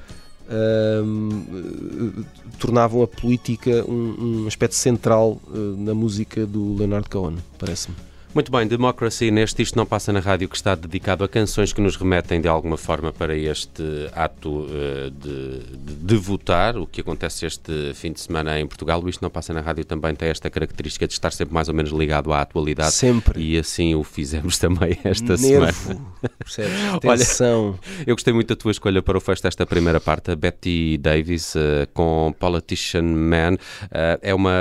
tornavam 2.60 3.02
a 3.02 3.08
política 3.08 3.84
um, 3.90 4.44
um 4.44 4.48
aspecto 4.48 4.75
central 4.75 5.42
uh, 5.48 5.58
na 5.78 5.94
música 5.94 6.46
do 6.46 6.75
Leonard 6.75 7.10
Cohen, 7.10 7.38
parece-me. 7.58 7.96
Muito 8.34 8.52
bem, 8.52 8.66
Democracy 8.66 9.30
neste 9.30 9.62
Isto 9.62 9.78
Não 9.78 9.86
Passa 9.86 10.12
na 10.12 10.20
Rádio, 10.20 10.50
que 10.50 10.56
está 10.56 10.74
dedicado 10.74 11.24
a 11.24 11.28
canções 11.28 11.72
que 11.72 11.80
nos 11.80 11.96
remetem 11.96 12.42
de 12.42 12.48
alguma 12.48 12.78
forma 12.78 13.13
para 13.13 13.38
este 13.38 13.84
ato 14.12 14.50
uh, 14.50 15.12
de, 15.12 15.60
de, 15.60 15.96
de, 15.98 16.16
votar, 16.16 16.75
o 16.75 16.88
que 16.88 17.02
acontece 17.02 17.46
este 17.46 17.94
fim 17.94 18.12
de 18.12 18.20
semana 18.20 18.60
em 18.60 18.66
Portugal. 18.66 19.00
O 19.04 19.08
Isto 19.08 19.22
Não 19.22 19.30
Passa 19.30 19.54
na 19.54 19.62
Rádio 19.62 19.86
também 19.86 20.16
tem 20.16 20.30
esta 20.30 20.50
característica 20.50 21.06
de 21.06 21.13
estar 21.13 21.32
sempre 21.32 21.54
mais 21.54 21.70
ou 21.70 21.75
menos 21.75 21.92
ligado 21.92 22.34
à 22.34 22.42
atualidade. 22.42 22.94
Sempre. 22.94 23.40
E 23.40 23.56
assim 23.56 23.94
o 23.94 24.04
fizemos 24.04 24.58
também 24.58 24.98
esta 25.04 25.38
Nervo, 25.38 25.72
semana. 25.72 26.02
Percebes? 26.40 26.74
Tensão. 27.02 27.68
Olha, 27.68 28.04
eu 28.08 28.16
gostei 28.16 28.34
muito 28.34 28.48
da 28.48 28.56
tua 28.56 28.72
escolha 28.72 29.04
para 29.04 29.16
o 29.16 29.22
fecho 29.22 29.44
desta 29.44 29.63
primeira 29.63 30.02
parte, 30.02 30.32
a 30.32 30.36
Betty 30.36 30.98
Davis, 30.98 31.54
uh, 31.54 31.88
com 31.94 32.34
Politician 32.40 33.04
Man. 33.04 33.54
Uh, 33.84 34.18
é 34.24 34.34
uma 34.34 34.52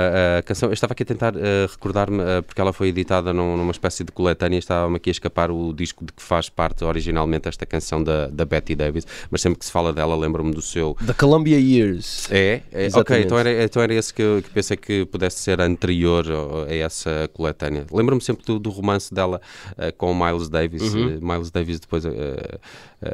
canção, 0.45 0.69
eu 0.69 0.73
estava 0.73 0.93
aqui 0.93 1.01
a 1.01 1.07
tentar 1.07 1.33
recordar-me, 1.71 2.21
porque 2.45 2.61
ela 2.61 2.71
foi 2.71 2.89
editada 2.89 3.33
num 3.33 3.62
numa 3.63 3.71
espécie 3.71 4.03
de 4.03 4.11
coletânea, 4.11 4.57
estava-me 4.57 4.97
aqui 4.97 5.09
a 5.09 5.11
escapar 5.11 5.49
o 5.49 5.73
disco 5.73 6.05
de 6.05 6.13
que 6.13 6.21
faz 6.21 6.49
parte 6.49 6.83
originalmente 6.83 7.47
esta 7.47 7.65
canção 7.65 8.03
da, 8.03 8.27
da 8.27 8.45
Betty 8.45 8.75
Davis, 8.75 9.07
mas 9.31 9.41
sempre 9.41 9.59
que 9.59 9.65
se 9.65 9.71
fala 9.71 9.91
dela 9.91 10.15
lembro-me 10.15 10.53
do 10.53 10.61
seu... 10.61 10.95
The 11.05 11.13
Columbia 11.13 11.59
Years. 11.59 12.29
É? 12.31 12.61
é 12.71 12.87
ok, 12.93 13.21
então 13.21 13.37
era, 13.37 13.63
então 13.63 13.81
era 13.81 13.93
esse 13.93 14.13
que, 14.13 14.21
eu, 14.21 14.41
que 14.41 14.49
pensei 14.49 14.77
que 14.77 15.05
pudesse 15.05 15.39
ser 15.39 15.61
anterior 15.61 16.25
a 16.67 16.73
essa 16.73 17.29
coletânea. 17.33 17.85
Lembro-me 17.91 18.21
sempre 18.21 18.45
do, 18.45 18.59
do, 18.59 18.69
romance 18.69 19.13
dela 19.13 19.41
uh, 19.71 19.93
com 19.97 20.13
Miles 20.13 20.49
Davis. 20.49 20.93
Uhum. 20.93 21.17
Uh, 21.17 21.25
Miles 21.25 21.51
Davis 21.51 21.79
depois 21.79 22.05
uh, 22.05 22.09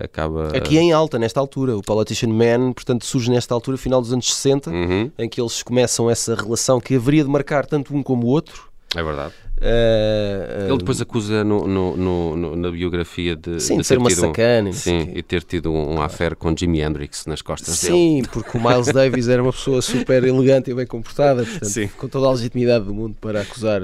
acaba... 0.03 0.49
Aqui 0.55 0.77
em 0.77 0.91
alta, 0.91 1.19
nesta 1.19 1.39
altura, 1.39 1.77
o 1.77 1.81
Politician 1.81 2.29
Man, 2.29 2.73
portanto, 2.73 3.05
surge 3.05 3.29
nesta 3.29 3.53
altura, 3.53 3.77
final 3.77 4.01
dos 4.01 4.11
anos 4.11 4.33
60, 4.33 4.69
uhum. 4.69 5.11
em 5.17 5.29
que 5.29 5.39
eles 5.39 5.63
começam 5.63 6.09
essa 6.09 6.35
relação 6.35 6.79
que 6.79 6.95
haveria 6.95 7.23
de 7.23 7.29
marcar 7.29 7.65
tanto 7.65 7.95
um 7.95 8.01
como 8.01 8.27
o 8.27 8.29
outro. 8.29 8.69
É 8.95 9.03
verdade. 9.03 9.33
Uh, 9.61 10.69
Ele 10.69 10.77
depois 10.77 11.01
acusa 11.01 11.43
no, 11.43 11.67
no, 11.67 11.97
no, 11.97 12.55
na 12.55 12.71
biografia 12.71 13.35
de, 13.35 13.59
sim, 13.59 13.77
de 13.77 13.83
ser 13.83 13.97
uma 13.97 14.09
sacana. 14.09 14.69
Um, 14.69 14.73
sim, 14.73 15.11
e 15.13 15.21
ter 15.21 15.43
tido 15.43 15.71
um 15.71 16.01
affair 16.01 16.35
com 16.35 16.55
Jimi 16.55 16.79
Hendrix 16.79 17.25
nas 17.25 17.41
costas 17.41 17.77
sim, 17.77 17.87
dele. 17.87 18.23
Sim, 18.23 18.29
porque 18.31 18.57
o 18.57 18.61
Miles 18.61 18.87
Davis 18.87 19.27
era 19.27 19.43
uma 19.43 19.51
pessoa 19.51 19.81
super 19.81 20.23
elegante 20.23 20.71
e 20.71 20.73
bem 20.73 20.87
comportada, 20.87 21.43
portanto, 21.45 21.89
com 21.97 22.07
toda 22.07 22.27
a 22.27 22.31
legitimidade 22.31 22.85
do 22.85 22.93
mundo 22.93 23.17
para 23.19 23.41
acusar 23.41 23.81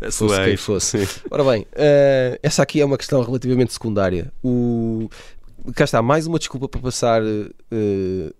a 0.00 0.10
fosse 0.10 0.44
quem 0.44 0.56
fosse. 0.56 1.06
Sim. 1.06 1.20
Ora 1.30 1.44
bem, 1.44 1.62
uh, 1.62 2.38
essa 2.42 2.62
aqui 2.62 2.80
é 2.80 2.84
uma 2.84 2.98
questão 2.98 3.22
relativamente 3.22 3.72
secundária. 3.72 4.32
O, 4.42 5.08
cá 5.74 5.84
está, 5.84 6.02
mais 6.02 6.26
uma 6.26 6.38
desculpa 6.38 6.68
para 6.68 6.80
passar 6.80 7.22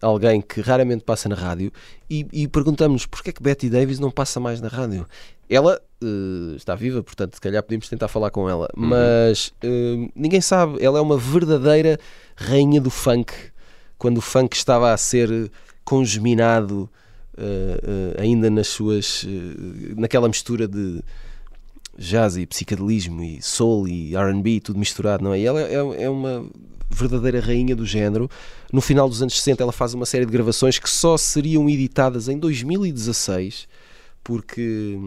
alguém 0.01 0.41
que 0.41 0.61
raramente 0.61 1.05
passa 1.05 1.29
na 1.29 1.37
rádio 1.37 1.73
e, 2.09 2.27
e 2.33 2.49
perguntamos 2.49 3.07
porquê 3.07 3.31
é 3.31 3.33
que 3.33 3.43
Betty 3.43 3.71
Davis 3.71 4.01
não 4.01 4.11
passa 4.11 4.41
mais 4.41 4.61
na 4.61 4.69
rádio. 4.69 5.07
Ela 5.49 5.81
uh, 6.03 6.57
está 6.57 6.75
viva, 6.75 7.03
portanto, 7.03 7.35
se 7.35 7.41
calhar 7.41 7.63
podemos 7.63 7.89
tentar 7.89 8.09
falar 8.09 8.31
com 8.31 8.49
ela, 8.49 8.69
uhum. 8.77 8.87
mas 8.87 9.53
uh, 9.65 10.11
ninguém 10.15 10.41
sabe. 10.41 10.83
Ela 10.83 10.99
é 10.99 11.03
uma 11.03 11.17
verdadeira 11.17 11.99
rainha 12.37 12.81
do 12.81 12.91
funk. 12.91 13.33
Quando 13.99 14.19
o 14.19 14.23
funk 14.23 14.57
estava 14.57 14.93
a 14.93 14.97
ser 14.97 15.51
congeminado 15.85 16.89
uh, 17.35 18.21
ainda 18.21 18.49
nas 18.51 18.69
suas. 18.69 19.27
naquela 19.97 20.29
mistura 20.29 20.67
de 20.67 21.03
jazz 21.99 22.37
e 22.37 22.47
psicadelismo 22.47 23.23
e 23.23 23.43
soul 23.43 23.87
e 23.87 24.15
RB, 24.17 24.61
tudo 24.61 24.79
misturado, 24.79 25.23
não 25.23 25.35
é? 25.35 25.41
E 25.41 25.47
ela 25.47 25.61
é, 25.61 25.75
é 25.75 26.09
uma 26.09 26.49
verdadeira 26.91 27.41
rainha 27.41 27.77
do 27.77 27.87
género. 27.87 28.29
No 28.73 28.81
final 28.81 29.09
dos 29.09 29.23
anos 29.23 29.35
60, 29.35 29.63
ela 29.63 29.73
faz 29.73 29.95
uma 29.95 30.07
série 30.07 30.27
de 30.27 30.33
gravações 30.33 30.79
que 30.79 30.89
só 30.91 31.17
seriam 31.17 31.69
editadas 31.69 32.29
em 32.29 32.39
2016, 32.39 33.69
porque 34.25 34.99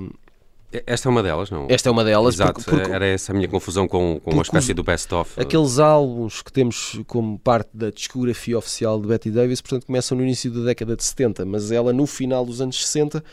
esta 0.86 1.08
é 1.08 1.12
uma 1.12 1.22
delas, 1.22 1.52
não? 1.52 1.68
Esta 1.70 1.90
é 1.90 1.92
uma 1.92 2.04
delas. 2.04 2.36
Exato, 2.36 2.54
porque, 2.54 2.72
porque, 2.72 2.92
era 2.92 3.06
essa 3.06 3.32
a 3.32 3.36
minha 3.36 3.48
confusão 3.48 3.88
com, 3.88 4.20
com 4.24 4.32
uma 4.32 4.42
espécie 4.42 4.74
do 4.74 4.84
best-of. 4.84 5.40
Aqueles 5.40 5.80
álbuns 5.80 6.42
que 6.42 6.52
temos 6.52 7.00
como 7.08 7.38
parte 7.40 7.70
da 7.74 7.90
discografia 7.90 8.58
oficial 8.58 9.00
de 9.00 9.08
Betty 9.08 9.30
Davis, 9.30 9.62
portanto, 9.62 9.86
começam 9.86 10.18
no 10.18 10.24
início 10.24 10.52
da 10.52 10.62
década 10.62 10.96
de 10.96 11.04
70, 11.04 11.46
mas 11.46 11.72
ela 11.72 11.94
no 11.94 12.08
final 12.08 12.46
dos 12.46 12.62
anos 12.62 12.84
60 12.86 13.24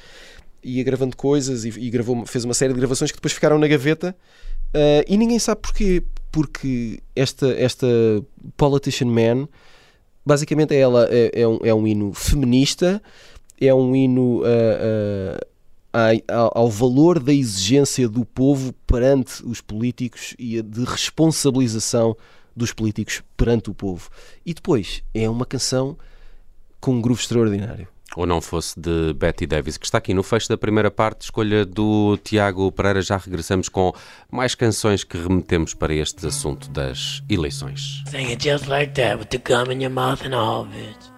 ia 0.62 0.84
gravando 0.84 1.16
coisas 1.16 1.64
e, 1.64 1.68
e 1.68 1.90
gravou, 1.90 2.26
fez 2.26 2.44
uma 2.44 2.54
série 2.54 2.74
de 2.74 2.78
gravações 2.78 3.10
que 3.10 3.16
depois 3.16 3.32
ficaram 3.32 3.58
na 3.58 3.66
gaveta 3.66 4.14
uh, 4.74 5.04
e 5.08 5.16
ninguém 5.16 5.38
sabe 5.38 5.60
porquê. 5.62 6.02
Porque 6.32 7.00
esta, 7.16 7.48
esta 7.54 7.88
Politician 8.56 9.08
Man, 9.08 9.48
basicamente, 10.24 10.74
é 10.74 10.78
ela 10.78 11.08
é, 11.10 11.42
é, 11.42 11.48
um, 11.48 11.58
é 11.64 11.74
um 11.74 11.84
hino 11.86 12.12
feminista, 12.12 13.02
é 13.60 13.74
um 13.74 13.96
hino. 13.96 14.42
Uh, 14.42 14.44
uh, 14.44 15.50
ao 16.54 16.70
valor 16.70 17.18
da 17.18 17.32
exigência 17.32 18.08
do 18.08 18.24
povo 18.24 18.72
perante 18.86 19.44
os 19.44 19.60
políticos 19.60 20.34
e 20.38 20.62
de 20.62 20.84
responsabilização 20.84 22.16
dos 22.54 22.72
políticos 22.72 23.22
perante 23.36 23.70
o 23.70 23.74
povo. 23.74 24.08
E 24.44 24.54
depois 24.54 25.02
é 25.14 25.28
uma 25.28 25.46
canção 25.46 25.96
com 26.80 26.92
um 26.92 27.00
groove 27.00 27.20
extraordinário. 27.20 27.88
Ou 28.16 28.26
não 28.26 28.40
fosse 28.40 28.78
de 28.78 29.14
Betty 29.14 29.46
Davis, 29.46 29.76
que 29.76 29.86
está 29.86 29.98
aqui 29.98 30.12
no 30.12 30.24
fecho 30.24 30.48
da 30.48 30.58
primeira 30.58 30.90
parte, 30.90 31.22
escolha 31.22 31.64
do 31.64 32.18
Tiago 32.24 32.72
Pereira. 32.72 33.00
Já 33.02 33.16
regressamos 33.16 33.68
com 33.68 33.92
mais 34.28 34.56
canções 34.56 35.04
que 35.04 35.16
remetemos 35.16 35.74
para 35.74 35.94
este 35.94 36.26
assunto 36.26 36.68
das 36.70 37.22
eleições. 37.28 38.02
Sing 38.08 38.26
it 38.26 38.42
just 38.42 38.66
like 38.66 38.94
that 38.94 39.16
with 39.16 39.26
the 39.26 39.38
gum 39.38 39.70
in 39.70 39.80
your 39.80 39.92
mouth 39.92 40.26
and 40.26 40.34
all 40.34 40.62
of 40.62 40.76
it. 40.76 41.10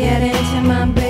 get 0.00 0.22
into 0.22 0.62
my 0.62 0.86
bed. 0.86 1.09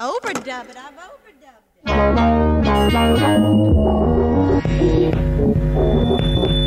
Overdub 0.00 0.70
it. 0.70 0.76
I've 0.76 0.98
overdubbed 0.98 1.62
it. 6.58 6.63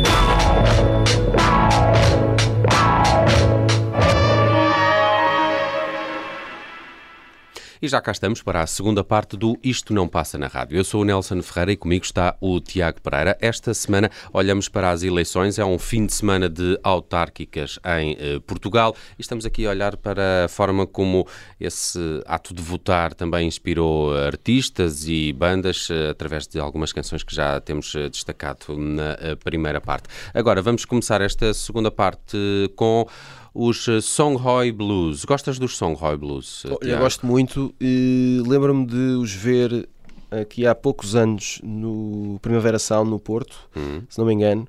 E 7.80 7.86
já 7.86 8.00
cá 8.00 8.10
estamos 8.10 8.42
para 8.42 8.60
a 8.60 8.66
segunda 8.66 9.04
parte 9.04 9.36
do 9.36 9.56
Isto 9.62 9.94
Não 9.94 10.08
Passa 10.08 10.36
na 10.36 10.48
Rádio. 10.48 10.76
Eu 10.76 10.82
sou 10.82 11.02
o 11.02 11.04
Nelson 11.04 11.40
Ferreira 11.42 11.72
e 11.72 11.76
comigo 11.76 12.04
está 12.04 12.36
o 12.40 12.60
Tiago 12.60 13.00
Pereira. 13.00 13.38
Esta 13.40 13.72
semana 13.72 14.10
olhamos 14.32 14.68
para 14.68 14.90
as 14.90 15.04
eleições. 15.04 15.60
É 15.60 15.64
um 15.64 15.78
fim 15.78 16.04
de 16.04 16.12
semana 16.12 16.48
de 16.48 16.76
autárquicas 16.82 17.78
em 18.00 18.16
eh, 18.18 18.40
Portugal 18.40 18.96
e 19.16 19.22
estamos 19.22 19.46
aqui 19.46 19.64
a 19.64 19.70
olhar 19.70 19.96
para 19.96 20.46
a 20.46 20.48
forma 20.48 20.88
como 20.88 21.24
esse 21.60 21.98
ato 22.26 22.52
de 22.52 22.60
votar 22.60 23.14
também 23.14 23.46
inspirou 23.46 24.12
artistas 24.16 25.06
e 25.06 25.32
bandas 25.32 25.88
eh, 25.90 26.10
através 26.10 26.46
de 26.46 26.58
algumas 26.58 26.92
canções 26.92 27.22
que 27.22 27.34
já 27.34 27.60
temos 27.60 27.94
eh, 27.94 28.08
destacado 28.08 28.76
na 28.76 29.16
eh, 29.20 29.36
primeira 29.36 29.80
parte. 29.80 30.08
Agora 30.34 30.60
vamos 30.62 30.84
começar 30.84 31.20
esta 31.20 31.52
segunda 31.54 31.90
parte 31.90 32.36
com 32.74 33.06
os 33.54 33.86
eh, 33.88 34.00
Songhai 34.00 34.70
Blues. 34.72 35.24
Gostas 35.24 35.58
dos 35.58 35.76
Songhai 35.76 36.16
Blues? 36.16 36.64
eh, 36.66 36.76
Eu 36.92 36.98
gosto 36.98 37.26
muito. 37.26 37.74
e 37.80 38.42
Lembro-me 38.46 38.86
de 38.86 38.96
os 38.96 39.32
ver 39.32 39.88
aqui 40.30 40.66
há 40.66 40.74
poucos 40.74 41.14
anos 41.16 41.60
no 41.62 42.38
Primavera 42.42 42.78
Sound 42.78 43.10
no 43.10 43.18
Porto, 43.18 43.56
Hum. 43.76 44.02
se 44.08 44.18
não 44.18 44.26
me 44.26 44.34
engano, 44.34 44.66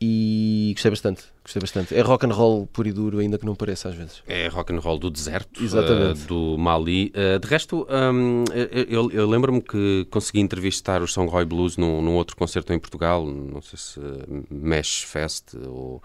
e 0.00 0.72
gostei 0.74 0.90
bastante. 0.90 1.24
Gostei 1.44 1.60
bastante. 1.60 1.94
É 1.94 2.00
rock 2.00 2.24
and 2.26 2.32
roll 2.32 2.66
puro 2.66 2.88
e 2.88 2.92
duro, 2.92 3.18
ainda 3.18 3.36
que 3.38 3.44
não 3.44 3.54
pareça 3.54 3.88
às 3.88 3.94
vezes. 3.94 4.22
É 4.26 4.46
rock 4.48 4.72
and 4.72 4.78
roll 4.78 4.98
do 4.98 5.10
deserto, 5.10 5.62
Exatamente. 5.62 6.22
eh, 6.22 6.26
do 6.26 6.56
Mali. 6.58 7.10
Eh, 7.14 7.38
de 7.38 7.46
resto, 7.46 7.86
hum, 7.90 8.44
eu, 8.88 9.10
eu- 9.10 9.28
lembro-me 9.28 9.60
que 9.60 10.06
consegui 10.10 10.40
entrevistar 10.40 11.02
os 11.02 11.12
Songhai 11.12 11.44
Blues 11.44 11.76
num, 11.76 12.00
num 12.02 12.14
outro 12.14 12.36
concerto 12.36 12.72
em 12.72 12.78
Portugal, 12.78 13.26
não 13.26 13.60
sei 13.60 13.78
se 13.78 14.00
eh, 14.00 14.42
Mesh 14.50 15.02
Fest 15.02 15.54
ou 15.66 16.02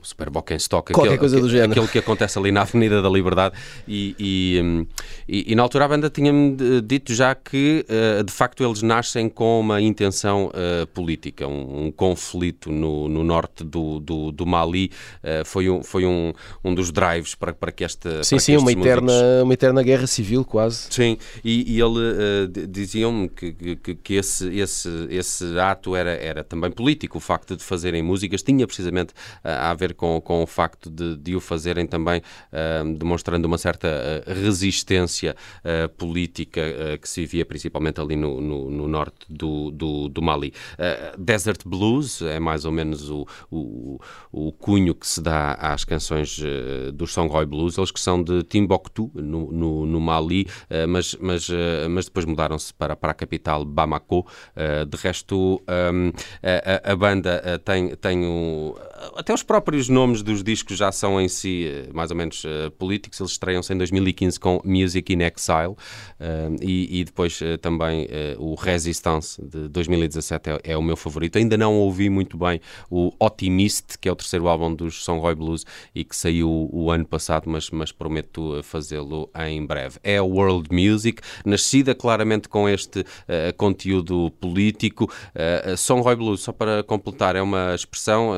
o 0.00 0.04
Super 0.04 0.28
Stock, 0.56 0.92
Qualquer 0.92 1.18
coisa 1.18 1.40
do 1.40 1.48
género. 1.48 1.72
aquele 1.72 1.88
que 1.88 1.98
acontece 1.98 2.38
ali 2.38 2.50
na 2.50 2.62
Avenida 2.62 3.00
da 3.00 3.08
Liberdade. 3.08 3.54
E, 3.86 4.14
e, 4.18 4.60
hum, 4.62 4.86
e- 5.28 5.52
e 5.52 5.54
na 5.54 5.62
altura 5.62 5.84
a 5.84 5.88
banda 5.88 6.10
tinha-me 6.10 6.56
dito 6.82 7.14
já 7.14 7.34
que 7.34 7.84
eh, 7.88 8.22
de 8.22 8.32
facto 8.32 8.64
eles 8.64 8.82
nascem 8.82 9.28
com 9.28 9.60
uma 9.60 9.80
intenção 9.80 10.50
eh, 10.52 10.86
política, 10.92 11.46
um, 11.46 11.86
um 11.86 11.92
conflito 11.92 12.70
no, 12.72 13.08
no 13.08 13.22
norte 13.22 13.62
do, 13.64 14.00
do, 14.00 14.32
do 14.32 14.44
Mali. 14.46 14.90
eh, 15.22 15.42
foi 15.44 15.68
um, 15.70 15.82
foi 15.82 16.04
um, 16.04 16.32
um 16.64 16.74
dos 16.74 16.90
drives 16.90 17.34
para, 17.34 17.52
para 17.52 17.70
que 17.70 17.84
esta. 17.84 18.22
Sim, 18.24 18.38
sim, 18.38 18.56
uma 18.56 18.72
eterna, 18.72 19.02
músicos- 19.12 19.42
uma 19.44 19.54
eterna 19.54 19.82
guerra 19.82 20.06
civil, 20.06 20.44
quase. 20.44 20.86
Sim, 20.90 21.16
e, 21.44 21.76
e 21.76 21.80
ele 21.80 22.48
d- 22.48 22.66
diziam-me 22.66 23.28
que, 23.28 23.52
que, 23.76 23.94
que 23.94 24.14
esse, 24.14 24.48
esse, 24.58 24.88
esse 25.10 25.58
ato 25.58 25.94
era, 25.94 26.10
era 26.10 26.42
também 26.42 26.70
político, 26.70 27.18
o 27.18 27.20
facto 27.20 27.56
de 27.56 27.62
fazerem 27.62 28.02
músicas 28.02 28.42
tinha 28.42 28.66
precisamente 28.66 29.12
a 29.42 29.72
ver 29.74 29.83
com, 29.92 30.18
com 30.22 30.42
o 30.42 30.46
facto 30.46 30.88
de, 30.88 31.16
de 31.18 31.36
o 31.36 31.40
fazerem 31.40 31.86
também 31.86 32.22
eh, 32.50 32.82
demonstrando 32.96 33.44
uma 33.46 33.58
certa 33.58 33.88
eh, 33.88 34.22
resistência 34.26 35.36
eh, 35.62 35.88
política 35.88 36.60
eh, 36.60 36.96
que 36.96 37.06
se 37.08 37.26
via 37.26 37.44
principalmente 37.44 38.00
ali 38.00 38.16
no, 38.16 38.40
no, 38.40 38.70
no 38.70 38.88
norte 38.88 39.26
do, 39.28 39.70
do, 39.70 40.08
do 40.08 40.22
Mali. 40.22 40.54
Desert 41.18 41.62
Blues 41.66 42.22
é 42.22 42.38
mais 42.38 42.64
ou 42.64 42.70
menos 42.72 43.10
o, 43.10 43.26
o, 43.50 43.98
o 44.30 44.52
cunho 44.52 44.94
que 44.94 45.06
se 45.06 45.20
dá 45.20 45.52
às 45.54 45.84
canções 45.84 46.40
dos 46.94 47.12
Songhai 47.12 47.44
Blues, 47.44 47.76
eles 47.76 47.90
que 47.90 48.00
são 48.00 48.22
de 48.22 48.42
Timbuktu, 48.44 49.10
no, 49.14 49.50
no, 49.52 49.84
no 49.86 50.00
Mali, 50.00 50.46
mas, 50.88 51.16
mas, 51.20 51.48
mas 51.90 52.04
depois 52.06 52.24
mudaram-se 52.24 52.72
para, 52.74 52.94
para 52.94 53.10
a 53.10 53.14
capital 53.14 53.64
Bamako. 53.64 54.26
De 54.88 54.96
resto, 54.96 55.60
hum, 55.92 56.12
a, 56.42 56.92
a- 56.92 56.96
banda 56.96 57.60
tem, 57.64 57.94
tem 57.96 58.24
um, 58.24 58.72
até 59.16 59.34
os 59.34 59.42
próprios 59.42 59.73
nomes 59.88 60.22
dos 60.22 60.42
discos 60.42 60.76
já 60.76 60.90
são 60.92 61.20
em 61.20 61.28
si 61.28 61.66
eh, 61.66 61.88
mais 61.92 62.10
ou 62.10 62.16
menos 62.16 62.44
eh, 62.44 62.70
políticos. 62.78 63.20
Eles 63.20 63.32
estreiam-se 63.32 63.72
em 63.72 63.78
2015 63.78 64.38
com 64.38 64.60
Music 64.64 65.12
in 65.12 65.20
Exile 65.22 65.74
eh, 66.20 66.50
e, 66.60 67.00
e 67.00 67.04
depois 67.04 67.40
eh, 67.42 67.56
também 67.56 68.08
o 68.38 68.54
Resistance 68.54 69.42
de 69.42 69.68
2017 69.68 70.50
é, 70.50 70.60
é 70.64 70.76
o 70.76 70.82
meu 70.82 70.96
favorito. 70.96 71.36
Ainda 71.36 71.56
não 71.56 71.74
ouvi 71.74 72.08
muito 72.08 72.36
bem 72.36 72.60
o 72.90 73.12
Optimist, 73.18 73.98
que 73.98 74.08
é 74.08 74.12
o 74.12 74.16
terceiro 74.16 74.48
álbum 74.48 74.74
dos 74.74 75.04
Songhai 75.04 75.34
Blues 75.34 75.64
e 75.94 76.04
que 76.04 76.14
saiu 76.14 76.68
o 76.72 76.90
ano 76.90 77.04
passado, 77.04 77.44
mas, 77.48 77.70
mas 77.70 77.92
prometo 77.92 78.62
fazê-lo 78.62 79.30
em 79.46 79.64
breve. 79.64 79.98
É 80.02 80.20
World 80.20 80.68
Music, 80.72 81.22
nascida 81.44 81.94
claramente 81.94 82.48
com 82.48 82.68
este 82.68 83.04
conteúdo 83.56 84.30
político. 84.40 85.10
Uh, 85.34 85.76
Songhai 85.76 86.16
Blues, 86.16 86.40
só 86.40 86.52
para 86.52 86.82
completar, 86.82 87.36
é 87.36 87.42
uma 87.42 87.74
expressão. 87.74 88.32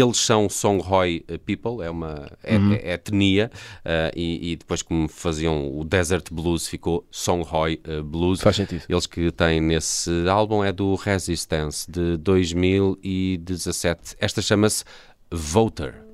Eh, 0.00 0.04
eles 0.04 0.16
são 0.18 0.48
Songhai 0.48 1.20
People, 1.44 1.82
é 1.84 1.90
uma 1.90 2.30
é- 2.42 2.56
é 2.90 2.92
etnia, 2.94 3.50
eh, 3.84 4.10
e, 4.16 4.52
e 4.52 4.56
depois, 4.56 4.82
como 4.82 5.08
faziam 5.08 5.78
o 5.78 5.84
Desert 5.84 6.32
Blues, 6.32 6.66
ficou 6.66 7.06
Songhai 7.10 7.78
eh, 7.84 8.02
Blues. 8.02 8.40
Faz 8.40 8.56
sentido. 8.56 8.82
Eles 8.88 9.06
que 9.06 9.30
têm 9.30 9.60
nesse 9.60 10.10
álbum 10.28 10.62
é 10.64 10.72
do 10.72 10.94
Resistance 10.94 11.90
de 11.90 12.16
2017. 12.18 14.16
Esta 14.18 14.40
chama-se 14.42 14.84
Voter. 15.30 16.07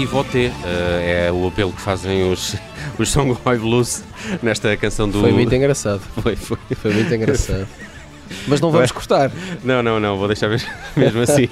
Aqui 0.00 0.06
vote 0.06 0.50
é 1.04 1.30
o 1.30 1.46
apelo 1.48 1.72
que 1.72 1.80
fazem 1.82 2.32
os, 2.32 2.56
os 2.98 3.10
Songhai 3.10 3.58
Blues 3.58 4.02
nesta 4.42 4.74
canção 4.74 5.06
do. 5.06 5.20
Foi 5.20 5.30
muito 5.30 5.54
engraçado. 5.54 6.00
Foi, 6.22 6.34
foi. 6.34 6.56
Foi 6.74 6.94
muito 6.94 7.14
engraçado. 7.14 7.68
Mas 8.48 8.62
não 8.62 8.70
vamos 8.70 8.92
cortar. 8.92 9.30
Não, 9.62 9.82
não, 9.82 10.00
não, 10.00 10.16
vou 10.16 10.26
deixar 10.26 10.48
mesmo, 10.96 11.20
assim. 11.20 11.50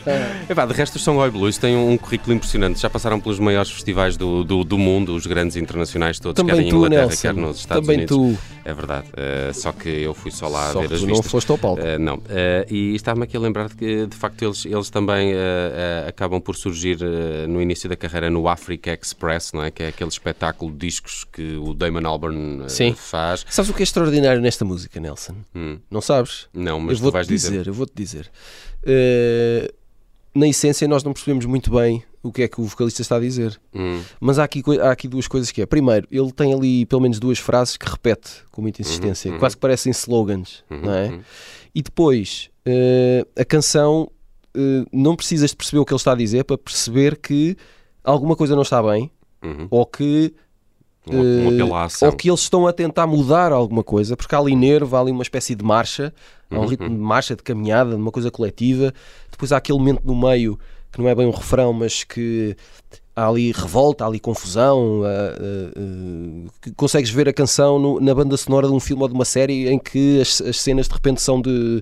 Epá, 0.49 0.65
de 0.65 0.73
resto, 0.73 0.97
os 0.97 1.03
Songhai 1.03 1.31
Blues 1.31 1.59
têm 1.59 1.77
um, 1.77 1.93
um 1.93 1.99
currículo 1.99 2.35
impressionante. 2.35 2.81
Já 2.81 2.89
passaram 2.89 3.21
pelos 3.21 3.39
maiores 3.39 3.71
festivais 3.71 4.17
do, 4.17 4.43
do, 4.43 4.65
do 4.65 4.79
mundo, 4.79 5.15
os 5.15 5.27
grandes 5.27 5.55
internacionais 5.57 6.19
todos, 6.19 6.43
quer 6.43 6.51
Também 6.51 6.69
em 6.69 6.71
tu, 6.71 6.77
Inglaterra, 6.77 7.03
Nelson. 7.03 7.21
quer 7.21 7.35
nos 7.35 7.59
Estados 7.59 7.83
Também 7.87 7.99
Unidos. 7.99 8.17
tu. 8.17 8.39
É 8.69 8.75
verdade. 8.75 9.09
Eh, 9.17 9.51
só 9.55 9.73
que 9.73 9.89
eu 9.89 10.13
fui 10.13 10.31
só 10.31 10.47
lá 10.47 10.71
Só 10.75 10.81
ver 10.83 10.93
as 10.93 11.01
tu 11.01 11.07
não 11.07 11.15
vistas. 11.15 11.31
foste 11.33 11.51
ao 11.51 11.57
palco. 11.57 11.81
Eh, 11.81 11.97
não. 11.97 12.21
Eh, 12.29 12.67
e 12.69 12.95
estava-me 12.95 13.25
aqui 13.25 13.35
a 13.35 13.41
lembrar 13.41 13.67
de 13.71 13.75
que, 13.75 14.07
de 14.07 14.15
facto, 14.15 14.43
eles, 14.45 14.67
eles 14.67 14.91
também 14.91 15.33
acabam 16.07 16.39
por 16.39 16.55
surgir 16.55 16.99
no 17.49 17.63
início 17.63 17.89
da 17.89 17.97
carreira 17.97 18.29
no 18.29 18.47
Africa 18.47 18.93
Express, 18.93 19.55
não 19.55 19.63
é? 19.63 19.71
Que 19.71 19.85
é 19.85 19.89
aquele 19.89 20.11
espetáculo 20.11 20.71
de 20.71 20.77
discos 20.87 21.25
que 21.25 21.57
o 21.57 21.73
Damon 21.73 22.07
Albarn 22.07 22.67
faz. 22.95 23.47
Sabes 23.49 23.71
o 23.71 23.75
que 23.75 23.81
é 23.81 23.85
extraordinário 23.85 24.43
nesta 24.43 24.67
música, 24.67 25.01
Nelson? 25.01 25.37
Hum. 25.55 25.79
Não 25.91 26.03
sabes? 26.03 26.47
Não, 26.53 26.79
mas 26.79 26.93
eu 26.93 26.97
tu 26.99 27.03
vou-te 27.05 27.15
vais 27.15 27.27
dizer, 27.27 27.49
dizer. 27.51 27.67
eu 27.69 27.73
vou-te 27.73 27.93
dizer. 27.97 28.31
Na 30.39 30.47
essência, 30.49 30.87
nós 30.87 31.03
não 31.03 31.13
percebemos 31.13 31.45
muito 31.47 31.71
bem 31.71 32.05
o 32.23 32.31
que 32.33 32.43
é 32.43 32.49
que 32.49 32.61
o 32.61 32.65
vocalista 32.65 33.03
está 33.03 33.17
a 33.17 33.21
dizer. 33.21 33.61
Hum. 33.75 34.01
Mas 34.21 34.39
há 34.39 34.45
aqui, 34.45 34.63
há 34.81 34.91
aqui 34.93 35.09
duas 35.09 35.27
coisas 35.27 35.51
que 35.51 35.61
é. 35.63 35.67
Primeiro, 35.67 36.07
ele 36.11 36.31
tem 36.31 36.55
ali 36.55 36.87
pelo 36.87 37.01
menos 37.03 37.19
duas 37.19 37.39
frases 37.39 37.77
que 37.77 37.89
repete 37.89 38.31
com 38.53 38.63
muita 38.63 38.81
insistência, 38.83 39.33
uhum. 39.33 39.39
quase 39.39 39.57
que 39.57 39.61
parecem 39.61 39.91
slogans, 39.91 40.63
Uhum, 40.71 40.81
não 40.83 40.93
é? 40.95 41.09
uhum. 41.09 41.21
E 41.75 41.83
depois, 41.83 42.51
eh, 42.65 43.27
a 43.37 43.45
canção, 43.45 44.11
eh, 44.57 44.85
não 44.93 45.17
precisas 45.17 45.51
de 45.51 45.57
perceber 45.57 45.81
o 45.81 45.85
que 45.85 45.93
ele 45.93 45.97
está 45.99 46.13
a 46.13 46.17
dizer 46.17 46.45
para 46.45 46.57
perceber 46.59 47.17
que 47.17 47.57
alguma 48.05 48.37
coisa 48.37 48.55
não 48.55 48.63
está 48.63 48.81
bem 48.83 49.11
Uhum. 49.43 49.67
ou 49.71 49.85
que 49.87 50.33
Um, 51.11 51.17
um 51.49 51.59
eh, 51.59 52.07
ou 52.07 52.13
que 52.13 52.29
eles 52.29 52.41
estão 52.41 52.67
a 52.67 52.73
tentar 52.73 53.07
mudar 53.07 53.51
alguma 53.51 53.83
coisa, 53.83 54.15
porque 54.15 54.35
há 54.35 54.39
ali 54.39 54.55
nervo, 54.55 54.95
há 54.95 55.01
ali 55.01 55.11
uma 55.11 55.23
espécie 55.23 55.55
de 55.55 55.65
marcha, 55.65 56.13
há 56.51 56.55
um 56.57 56.59
Uhum, 56.61 56.67
ritmo 56.67 56.89
de 56.91 56.95
marcha, 56.97 57.35
de 57.35 57.43
caminhada, 57.43 57.91
de 57.91 57.97
uma 57.97 58.11
coisa 58.13 58.31
coletiva. 58.31 58.93
Depois 59.39 59.53
há 59.53 59.59
aquele 59.59 59.79
momento 59.79 60.01
no 60.05 60.17
meio 60.21 60.59
que 60.91 60.99
não 61.01 61.09
é 61.09 61.15
bem 61.15 61.25
um 61.25 61.31
refrão, 61.31 61.73
mas 61.73 62.03
que 62.03 62.57
há 63.15 63.29
ali 63.29 63.53
revolta, 63.53 64.03
há 64.03 64.09
ali 64.09 64.19
confusão. 64.19 65.03
ah, 65.05 65.09
ah, 65.39 65.73
ah, 65.77 66.51
que 66.61 66.73
consegues 66.73 67.09
ver 67.09 67.29
a 67.29 67.33
canção 67.33 67.79
no- 67.79 68.01
na 68.01 68.13
banda 68.13 68.37
sonora 68.37 68.67
de 68.67 68.73
um 68.73 68.81
filme 68.81 69.03
ou 69.03 69.09
de 69.09 69.15
uma 69.15 69.25
série 69.25 69.69
em 69.69 69.79
que 69.79 70.21
as, 70.21 70.41
as 70.41 70.61
cenas 70.61 70.89
de 70.89 70.95
repente 70.95 71.23
são 71.23 71.41
de, 71.41 71.81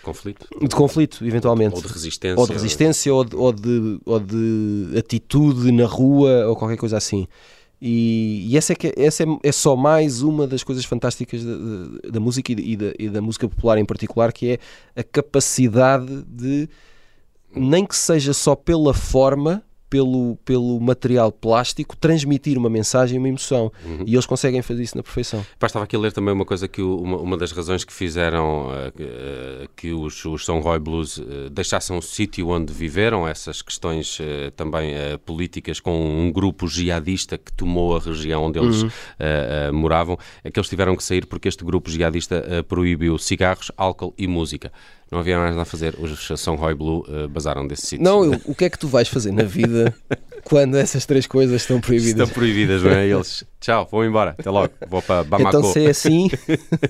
Conflito. 0.00 0.46
de 0.60 0.68
conflito, 0.76 1.24
eventualmente. 1.26 1.74
Ou 1.74 1.82
de 1.82 1.88
resistência. 1.88 2.38
Ou 2.40 2.46
de 2.46 2.52
resistência, 2.52 3.12
ou 3.12 3.24
de, 3.24 3.34
ou 3.36 3.52
de, 3.52 3.98
ou 4.04 4.20
de 4.20 4.90
atitude 4.96 5.72
na 5.72 5.86
rua, 5.86 6.46
ou 6.46 6.54
qualquer 6.54 6.76
coisa 6.76 6.96
assim. 6.96 7.26
E, 7.84 8.46
e 8.48 8.56
essa, 8.56 8.74
é, 8.74 8.76
que 8.76 8.86
é- 8.88 8.94
essa 8.96 9.24
é, 9.24 9.26
é 9.42 9.50
só 9.50 9.74
mais 9.74 10.22
uma 10.22 10.46
das 10.46 10.62
coisas 10.62 10.84
fantásticas 10.84 11.42
da, 11.44 11.50
da- 11.56 12.10
da 12.12 12.20
música 12.20 12.52
e, 12.52 12.54
de- 12.54 12.62
e 12.62 12.76
da, 12.76 12.92
e 12.96 13.08
da 13.08 13.20
música 13.20 13.48
popular 13.48 13.76
em 13.78 13.84
particular, 13.84 14.32
que 14.32 14.50
é 14.52 14.58
a 14.94 15.02
capacidade 15.02 16.22
de, 16.28 16.68
nem 17.54 17.84
que 17.86 17.96
seja 17.96 18.32
só 18.32 18.54
pela 18.54 18.92
forma, 18.94 19.62
pelo, 19.90 20.36
pelo 20.42 20.80
material 20.80 21.30
plástico, 21.30 21.94
transmitir 21.94 22.56
uma 22.56 22.70
mensagem 22.70 23.16
e 23.16 23.18
uma 23.18 23.28
emoção. 23.28 23.70
Uhum. 23.84 24.04
E 24.06 24.14
eles 24.14 24.24
conseguem 24.24 24.62
fazer 24.62 24.82
isso 24.82 24.96
na 24.96 25.02
perfeição. 25.02 25.44
Pá, 25.58 25.66
estava 25.66 25.84
aqui 25.84 25.94
a 25.94 25.98
ler 25.98 26.12
também 26.12 26.32
uma 26.32 26.46
coisa 26.46 26.66
que 26.66 26.80
o- 26.80 26.96
uma, 26.96 27.18
uma 27.18 27.36
das 27.36 27.52
razões 27.52 27.84
que 27.84 27.92
fizeram 27.92 28.70
eh, 28.98 29.68
que, 29.76 29.92
os, 29.92 30.24
os 30.24 30.46
Songhai 30.46 30.78
Blues 30.78 31.18
eh, 31.18 31.50
deixassem 31.50 31.94
o 31.94 32.00
sítio 32.00 32.48
onde 32.48 32.72
viveram, 32.72 33.28
essas 33.28 33.60
questões 33.60 34.16
eh, 34.18 34.50
também 34.56 34.94
políticas 35.26 35.78
com 35.78 35.92
um 36.26 36.32
grupo 36.32 36.66
jihadista 36.66 37.36
que 37.36 37.52
tomou 37.52 37.94
a 37.94 37.98
região 38.00 38.44
onde 38.44 38.58
eles 38.58 38.86
eh, 39.18 39.70
moravam, 39.72 40.18
é 40.42 40.50
que 40.50 40.58
eles 40.58 40.70
tiveram 40.70 40.96
que 40.96 41.04
sair 41.04 41.26
porque 41.26 41.48
este 41.48 41.62
grupo 41.66 41.90
jihadista 41.90 42.64
proibiu 42.66 43.18
cigarros, 43.18 43.70
álcool 43.76 44.14
e 44.16 44.26
música. 44.26 44.72
Não 45.12 45.18
havia 45.18 45.36
mais 45.38 45.50
nada 45.50 45.60
a 45.62 45.66
fazer. 45.66 45.94
Os 46.00 46.26
Songhai 46.40 46.72
Blue 46.74 47.04
eh, 47.06 47.26
basaram 47.26 47.66
desse 47.66 47.86
sítio. 47.86 48.02
Não, 48.02 48.24
eu- 48.24 48.40
o 48.46 48.54
que 48.54 48.64
é 48.64 48.70
que 48.70 48.78
tu 48.78 48.88
vais 48.88 49.06
fazer 49.08 49.30
na 49.30 49.42
vida 49.42 49.94
quando 50.42 50.74
essas 50.78 51.04
três 51.04 51.26
coisas 51.26 51.60
estão 51.60 51.82
proibidas? 51.82 52.12
Estão 52.22 52.28
proibidas, 52.28 52.82
não 52.82 52.90
é? 52.92 53.06
Eles, 53.12 53.44
tchau, 53.60 53.86
vou 53.92 54.06
embora, 54.06 54.30
até 54.38 54.48
logo, 54.48 54.72
vou 54.88 55.02
para 55.02 55.22
Bamako. 55.22 55.58
Então, 55.58 55.70
se 55.70 55.84
é 55.84 55.90
assim, 55.90 56.30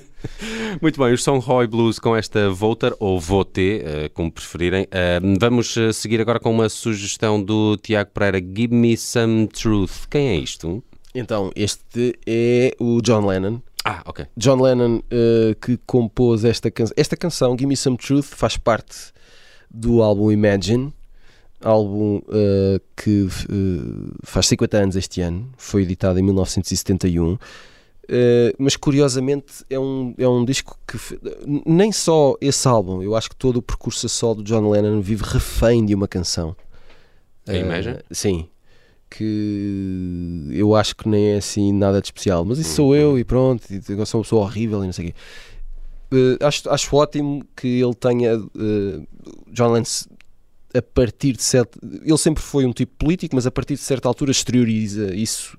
Muito 0.81 0.99
bem, 1.03 1.13
os 1.13 1.21
Songhai 1.21 1.67
Blues 1.67 1.99
com 1.99 2.15
esta 2.15 2.49
Voter 2.49 2.95
ou 2.97 3.19
Vote, 3.19 3.81
eh, 3.83 4.09
como 4.13 4.31
preferirem. 4.31 4.87
Eh, 4.89 5.19
vamos 5.39 5.75
seguir 5.93 6.21
agora 6.21 6.39
com 6.39 6.49
uma 6.49 6.69
sugestão 6.69 7.43
do 7.43 7.75
Tiago 7.77 8.11
Pereira, 8.13 8.39
Give 8.39 8.73
Me 8.73 8.95
Some 8.95 9.47
Truth. 9.47 10.07
Quem 10.09 10.29
é 10.29 10.35
isto? 10.37 10.81
então, 11.15 11.51
este 11.55 12.17
é 12.25 12.73
o 12.79 12.99
John 13.01 13.27
Lennon. 13.27 13.61
Ah, 13.83 14.01
ok. 14.05 14.25
John 14.37 14.61
Lennon 14.61 15.01
eh, 15.11 15.55
que 15.59 15.77
compôs 15.85 16.45
esta 16.45 16.71
canção. 16.71 16.93
Esta 16.95 17.17
canção, 17.17 17.51
Give 17.51 17.67
Me 17.67 17.75
Some 17.75 17.97
Truth, 17.97 18.25
faz 18.25 18.55
parte 18.55 19.11
do 19.69 20.01
álbum 20.01 20.31
Imagine, 20.31 20.93
álbum 21.61 22.21
eh, 22.29 22.79
que 22.95 23.27
eh, 23.27 24.11
faz 24.23 24.47
50 24.47 24.77
anos 24.77 24.95
este 24.95 25.21
ano, 25.21 25.51
foi 25.57 25.81
editado 25.81 26.19
em 26.19 26.21
1971. 26.21 27.37
Eh, 28.07 28.53
mas 28.57 28.75
curiosamente 28.75 29.63
é 29.69 29.79
um, 29.79 30.13
é 30.17 30.27
um 30.27 30.43
disco 30.43 30.77
que 30.85 30.97
nem 31.65 31.91
só 31.91 32.35
esse 32.41 32.67
álbum, 32.67 33.01
eu 33.01 33.15
acho 33.15 33.29
que 33.29 33.35
todo 33.35 33.57
o 33.57 33.61
percurso 33.61 34.05
a 34.05 34.09
solo 34.09 34.35
do 34.35 34.43
John 34.43 34.69
Lennon 34.69 34.99
vive 35.01 35.23
refém 35.23 35.85
de 35.85 35.95
uma 35.95 36.07
canção. 36.07 36.55
A 37.47 37.53
Imagine? 37.53 37.95
Eh, 37.95 38.03
sim, 38.11 38.49
que 39.17 40.47
eu 40.51 40.75
acho 40.75 40.95
que 40.95 41.07
nem 41.07 41.33
é 41.33 41.37
assim 41.37 41.71
nada 41.71 42.01
de 42.01 42.07
especial, 42.07 42.43
mas 42.43 42.57
isso 42.57 42.75
sou 42.75 42.95
eu 42.95 43.17
e 43.19 43.23
pronto, 43.23 43.63
eu 43.71 44.05
sou 44.05 44.19
uma 44.19 44.23
pessoa 44.23 44.43
horrível 44.43 44.83
e 44.83 44.87
não 44.87 44.93
sei 44.93 45.05
o 45.05 45.07
quê. 45.09 45.15
Eh, 46.11 46.45
acho, 46.45 46.69
acho 46.69 46.95
ótimo 46.95 47.43
que 47.55 47.67
ele 47.81 47.93
tenha 47.95 48.33
eh, 48.33 48.99
John 49.51 49.71
Lennon 49.71 49.85
a 50.75 50.81
partir 50.81 51.33
de 51.33 51.43
certo. 51.43 51.79
Ele 51.83 52.17
sempre 52.17 52.41
foi 52.41 52.65
um 52.65 52.71
tipo 52.71 52.93
político, 52.97 53.35
mas 53.35 53.45
a 53.45 53.51
partir 53.51 53.75
de 53.75 53.81
certa 53.81 54.07
altura 54.07 54.31
exterioriza 54.31 55.13
isso 55.13 55.57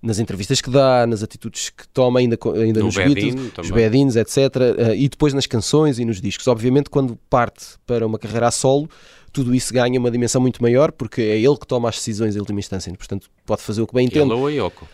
nas 0.00 0.18
entrevistas 0.18 0.60
que 0.60 0.68
dá, 0.68 1.06
nas 1.06 1.22
atitudes 1.22 1.70
que 1.70 1.86
toma, 1.88 2.18
ainda, 2.18 2.36
ainda 2.56 2.80
No 2.80 2.86
nos 2.86 2.96
Bedin 2.96 3.14
Beatles, 3.14 3.46
os 3.46 3.52
também. 3.52 3.72
Bedins, 3.72 4.16
etc. 4.16 4.36
eh, 4.78 4.96
e 4.96 5.08
depois 5.08 5.32
nas 5.32 5.46
canções 5.46 5.98
e 5.98 6.04
nos 6.04 6.20
discos. 6.20 6.48
Obviamente, 6.48 6.90
quando 6.90 7.16
parte 7.30 7.64
para 7.86 8.04
uma 8.06 8.18
carreira 8.18 8.48
a 8.48 8.50
solo, 8.50 8.88
tudo 9.32 9.54
isso 9.54 9.72
ganha 9.72 9.98
uma 9.98 10.10
dimensão 10.10 10.40
muito 10.40 10.62
maior, 10.62 10.92
porque 10.92 11.20
é 11.22 11.38
ele 11.40 11.56
que 11.56 11.66
toma 11.66 11.88
as 11.88 11.96
decisões 11.96 12.36
em 12.36 12.38
última 12.38 12.60
instância, 12.60 12.92
portanto, 12.94 13.30
pode 13.46 13.62
fazer 13.62 13.82
o 13.82 13.86
que 13.86 13.94
bem 13.94 14.06
entende. 14.06 14.24
Ele 14.24 14.32
ou 14.34 14.46
a 14.46 14.50
Yoko? 14.50 14.86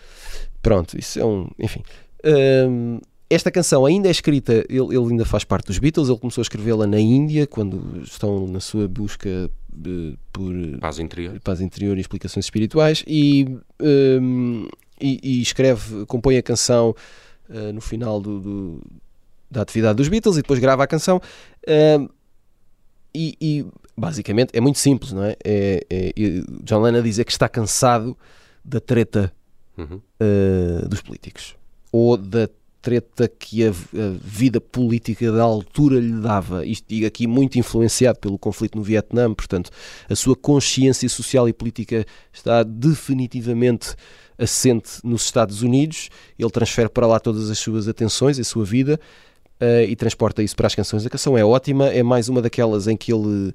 Pronto, 0.62 0.98
isso 0.98 1.18
é 1.18 1.24
um. 1.24 1.48
Enfim. 1.58 1.82
Hum, 2.24 3.00
esta 3.30 3.50
canção 3.50 3.84
ainda 3.84 4.08
é 4.08 4.10
escrita, 4.10 4.64
ele, 4.68 4.96
ele 4.96 5.10
ainda 5.10 5.24
faz 5.24 5.44
parte 5.44 5.66
dos 5.66 5.78
Beatles, 5.78 6.08
ele 6.08 6.18
começou 6.18 6.40
a 6.40 6.42
escrevê-la 6.42 6.86
na 6.86 6.98
Índia, 6.98 7.46
quando 7.46 8.00
estão 8.02 8.46
na 8.48 8.58
sua 8.58 8.88
busca 8.88 9.28
eh, 9.28 10.16
por 10.32 10.52
Paz 10.80 10.98
interior. 10.98 11.38
paz 11.40 11.60
interior 11.60 11.98
e 11.98 12.00
explicações 12.00 12.46
espirituais, 12.46 13.04
e, 13.06 13.46
hum, 14.20 14.66
e, 15.00 15.20
e 15.22 15.42
escreve, 15.42 16.06
compõe 16.06 16.38
a 16.38 16.42
canção 16.42 16.94
eh, 17.50 17.70
no 17.72 17.80
final 17.82 18.18
do, 18.20 18.40
do- 18.40 18.82
da 19.50 19.60
atividade 19.62 19.96
dos 19.96 20.08
Beatles 20.08 20.36
e 20.38 20.42
depois 20.42 20.58
grava 20.58 20.82
a 20.84 20.86
canção. 20.86 21.20
Hum, 21.68 22.08
e, 23.14 23.36
e, 23.40 23.66
basicamente 23.98 24.50
é 24.52 24.60
muito 24.60 24.78
simples, 24.78 25.12
não 25.12 25.24
é? 25.24 25.36
é, 25.44 25.84
é- 25.90 26.08
é 26.08 26.42
John 26.62 26.80
Lennon 26.82 27.02
dizer 27.02 27.24
que 27.24 27.32
está 27.32 27.48
cansado 27.48 28.16
da 28.64 28.80
treta 28.80 29.32
Uhum. 29.76 30.00
uh, 30.20 30.88
dos 30.88 31.00
políticos 31.00 31.54
ou 31.92 32.16
da 32.16 32.48
treta 32.82 33.28
que 33.28 33.64
a, 33.64 33.70
a 33.70 33.72
vida 34.20 34.60
política 34.60 35.30
da 35.30 35.42
altura 35.42 36.00
lhe 36.00 36.20
dava. 36.20 36.66
Isto 36.66 36.84
digo 36.88 37.06
aqui 37.06 37.26
muito 37.28 37.58
influenciado 37.58 38.18
pelo 38.18 38.38
conflito 38.38 38.76
no 38.76 38.82
Vietnã, 38.82 39.32
portanto, 39.32 39.70
a 40.08 40.16
sua 40.16 40.34
consciência 40.34 41.08
social 41.08 41.48
e 41.48 41.52
política 41.52 42.04
está 42.32 42.64
definitivamente 42.64 43.94
assente 44.36 45.00
nos 45.04 45.24
Estados 45.24 45.62
Unidos, 45.62 46.08
ele 46.38 46.50
transfere 46.50 46.88
para 46.88 47.06
lá 47.06 47.18
todas 47.18 47.50
as 47.50 47.58
suas 47.58 47.88
atenções, 47.88 48.38
a 48.38 48.44
sua 48.44 48.64
vida, 48.64 48.98
eh, 49.60 49.84
e 49.88 49.96
transporta 49.96 50.42
isso 50.42 50.54
para 50.56 50.66
as 50.66 50.74
canções. 50.74 51.04
A 51.06 51.10
canção 51.10 51.36
é 51.36 51.44
ótima, 51.44 51.88
é 51.88 52.02
mais 52.02 52.28
uma 52.28 52.40
daquelas 52.42 52.86
em 52.86 52.96
que 52.96 53.12
ele 53.12 53.52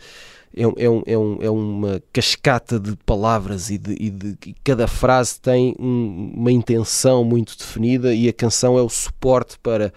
é, 0.55 0.67
um- 0.67 0.73
é, 0.77 0.89
um- 0.89 1.03
é, 1.07 1.17
um- 1.17 1.37
é 1.41 1.49
uma 1.49 2.01
cascata 2.13 2.79
de 2.79 2.95
palavras 3.05 3.69
e, 3.71 3.77
de, 3.79 3.93
e 3.99 4.09
de- 4.11 4.37
e 4.45 4.55
cada 4.63 4.87
frase 4.87 5.39
tem 5.39 5.73
um- 5.79 6.31
uma 6.35 6.51
intenção 6.51 7.23
muito 7.23 7.57
definida 7.57 8.13
e 8.13 8.27
a 8.29 8.33
canção 8.33 8.77
é 8.77 8.81
o 8.81 8.89
suporte 8.89 9.57
para 9.59 9.91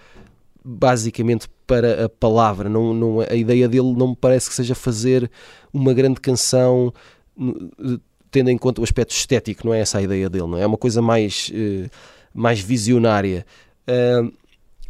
basicamente 0.63 1.47
para 1.65 2.05
a 2.05 2.09
palavra. 2.09 2.69
Não, 2.69 2.93
não, 2.93 3.19
a 3.21 3.35
ideia 3.35 3.67
dele 3.67 3.93
não 3.93 4.09
me 4.09 4.15
parece 4.15 4.49
que 4.49 4.55
seja 4.55 4.75
fazer 4.75 5.29
uma 5.73 5.93
grande 5.93 6.19
canção 6.19 6.93
n- 7.37 7.99
tendo 8.31 8.49
em 8.49 8.57
conta 8.57 8.81
o 8.81 8.83
aspecto 8.83 9.11
estético, 9.11 9.65
não 9.65 9.73
é 9.73 9.79
essa 9.79 9.97
a 9.99 10.01
ideia 10.01 10.29
dele, 10.29 10.47
não 10.47 10.57
é? 10.57 10.63
É 10.63 10.67
uma 10.67 10.77
coisa 10.77 11.01
mais, 11.01 11.51
eh, 11.53 11.89
mais 12.33 12.59
visionária. 12.59 13.45
Ah, 13.87 14.27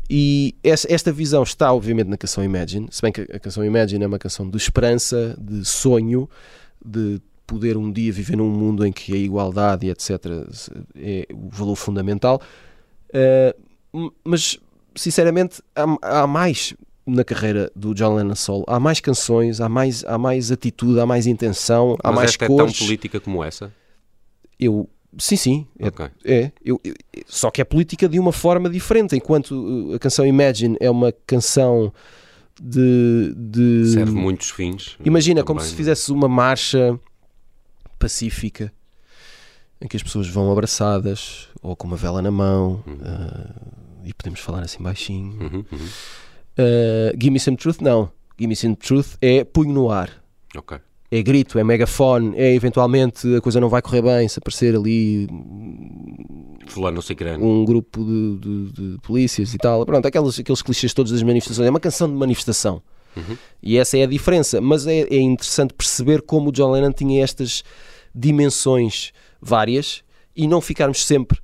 e 0.09 0.55
esta 0.63 1.11
visão 1.11 1.43
está, 1.43 1.73
obviamente, 1.73 2.07
na 2.07 2.17
canção 2.17 2.43
Imagine, 2.43 2.87
se 2.91 3.01
bem 3.01 3.11
que 3.11 3.21
a 3.21 3.39
canção 3.39 3.63
Imagine 3.63 4.03
é 4.03 4.07
uma 4.07 4.19
canção 4.19 4.49
de 4.49 4.57
esperança, 4.57 5.35
de 5.39 5.65
sonho, 5.65 6.29
de 6.83 7.21
poder 7.45 7.77
um 7.77 7.91
dia 7.91 8.11
viver 8.11 8.35
num 8.35 8.49
mundo 8.49 8.85
em 8.85 8.91
que 8.91 9.13
a 9.13 9.17
igualdade 9.17 9.85
e 9.87 9.89
etc. 9.89 10.13
é 10.95 11.27
o 11.33 11.49
valor 11.49 11.75
fundamental. 11.75 12.41
Ah, 13.13 13.55
mas, 14.23 14.59
sinceramente, 14.95 15.61
há, 15.75 16.21
há 16.21 16.27
mais 16.27 16.73
na 17.05 17.23
carreira 17.23 17.71
do 17.73 17.93
John 17.93 18.15
Lennon 18.15 18.35
Solo. 18.35 18.65
Há 18.67 18.79
mais 18.79 18.99
canções, 18.99 19.61
há 19.61 19.69
mais, 19.69 20.03
há 20.05 20.17
mais 20.17 20.51
atitude, 20.51 20.99
há 20.99 21.05
mais 21.05 21.25
intenção, 21.25 21.97
há 22.03 22.09
Mas 22.09 22.15
mais 22.15 22.29
esta 22.31 22.47
cores. 22.47 22.75
é 22.75 22.77
tão 22.77 22.85
política 22.85 23.19
como 23.19 23.43
essa? 23.43 23.73
Eu, 24.59 24.89
sim, 25.17 25.35
sim, 25.35 25.67
é, 25.79 25.87
Ok. 25.87 26.05
é, 26.25 26.51
eu, 26.63 26.79
eu- 26.83 26.93
só 27.27 27.49
que 27.51 27.61
é 27.61 27.63
política 27.63 28.07
de 28.09 28.19
uma 28.19 28.31
forma 28.31 28.69
diferente, 28.69 29.15
enquanto 29.15 29.51
uh, 29.51 29.95
a 29.95 29.99
canção 29.99 30.25
Imagine 30.25 30.77
é 30.79 30.89
uma 30.89 31.11
canção 31.25 31.93
de. 32.61 33.33
de- 33.35 33.91
Serve 33.93 34.11
muitos 34.13 34.49
fins. 34.49 34.97
Imagina, 35.05 35.41
também, 35.41 35.45
como 35.47 35.59
se 35.61 35.73
é? 35.73 35.77
fizesse 35.77 36.11
uma 36.11 36.27
marcha 36.27 36.99
pacífica 37.99 38.71
em 39.81 39.87
que 39.87 39.95
as 39.95 40.03
pessoas 40.03 40.27
vão 40.27 40.51
abraçadas 40.51 41.49
ou 41.61 41.75
com 41.75 41.87
uma 41.87 41.95
vela 41.97 42.21
na 42.21 42.31
mão 42.31 42.83
uh, 42.87 44.01
e 44.03 44.13
podemos 44.13 44.39
falar 44.39 44.61
assim 44.63 44.81
baixinho. 44.81 45.33
Uhum, 45.39 45.65
uhum. 45.71 45.87
Uh, 46.57 47.11
Give 47.19 47.29
Me 47.31 47.39
Some 47.39 47.57
Truth, 47.57 47.81
não. 47.81 48.11
Give 48.39 48.47
Me 48.47 48.55
Some 48.55 48.75
Truth 48.75 49.17
é 49.21 49.43
punho 49.43 49.73
no 49.73 49.91
ar. 49.91 50.09
Ok. 50.55 50.79
É 51.09 51.21
grito, 51.23 51.57
é 51.57 51.63
megafone, 51.63 52.33
é 52.35 52.53
eventualmente 52.53 53.33
a 53.35 53.39
coisa 53.39 53.61
não 53.61 53.69
vai 53.69 53.81
correr 53.81 54.01
bem 54.01 54.27
se 54.27 54.39
aparecer 54.39 54.75
ali 54.75 55.25
Fulano 56.67 57.01
Cicrano. 57.01 57.45
um 57.45 57.63
grupo 57.63 58.03
de, 58.03 58.37
de- 58.39 58.71
de 58.93 58.97
polícias 59.01 59.53
e 59.53 59.57
tal. 59.57 59.85
Pronto, 59.85 60.05
aqueles, 60.05 60.37
aqueles 60.39 60.61
clichês 60.61 60.93
todos 60.93 61.11
das 61.13 61.23
manifestações. 61.23 61.65
É 61.65 61.69
uma 61.69 61.79
canção 61.79 62.07
de 62.09 62.15
manifestação. 62.15 62.81
E 63.63 63.77
essa 63.77 63.97
é 63.97 64.03
a 64.03 64.05
diferença. 64.05 64.61
Mas 64.61 64.85
é, 64.85 64.99
é 65.09 65.17
interessante 65.19 65.73
perceber 65.73 66.21
como 66.21 66.49
o 66.49 66.51
John 66.51 66.71
Lennon 66.71 66.91
tinha 66.91 67.23
estas 67.23 67.63
dimensões 68.13 69.11
várias 69.41 70.03
e 70.35 70.47
não 70.47 70.59
ficarmos 70.61 71.03
sempre 71.05 71.39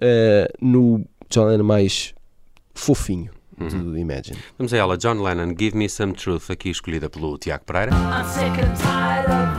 eh, 0.00 0.48
no 0.60 1.04
John 1.30 1.46
Lennon 1.46 1.64
mais 1.64 2.14
fofinho 2.74 3.30
do 3.58 3.96
Imagine. 3.96 4.38
Vamos 4.56 4.72
a 4.72 4.76
ela. 4.76 4.96
John 4.96 5.22
Lennon, 5.22 5.54
Give 5.56 5.76
Me 5.76 5.88
Some 5.88 6.12
Truth, 6.12 6.50
aqui 6.50 6.70
escolhida 6.70 7.08
pelo 7.08 7.36
Tiago 7.38 7.64
Pereira. 7.64 7.90
I'm 7.92 8.24
sick 8.24 8.58
and 8.62 8.76
tired 8.76 9.30
of 9.30 9.57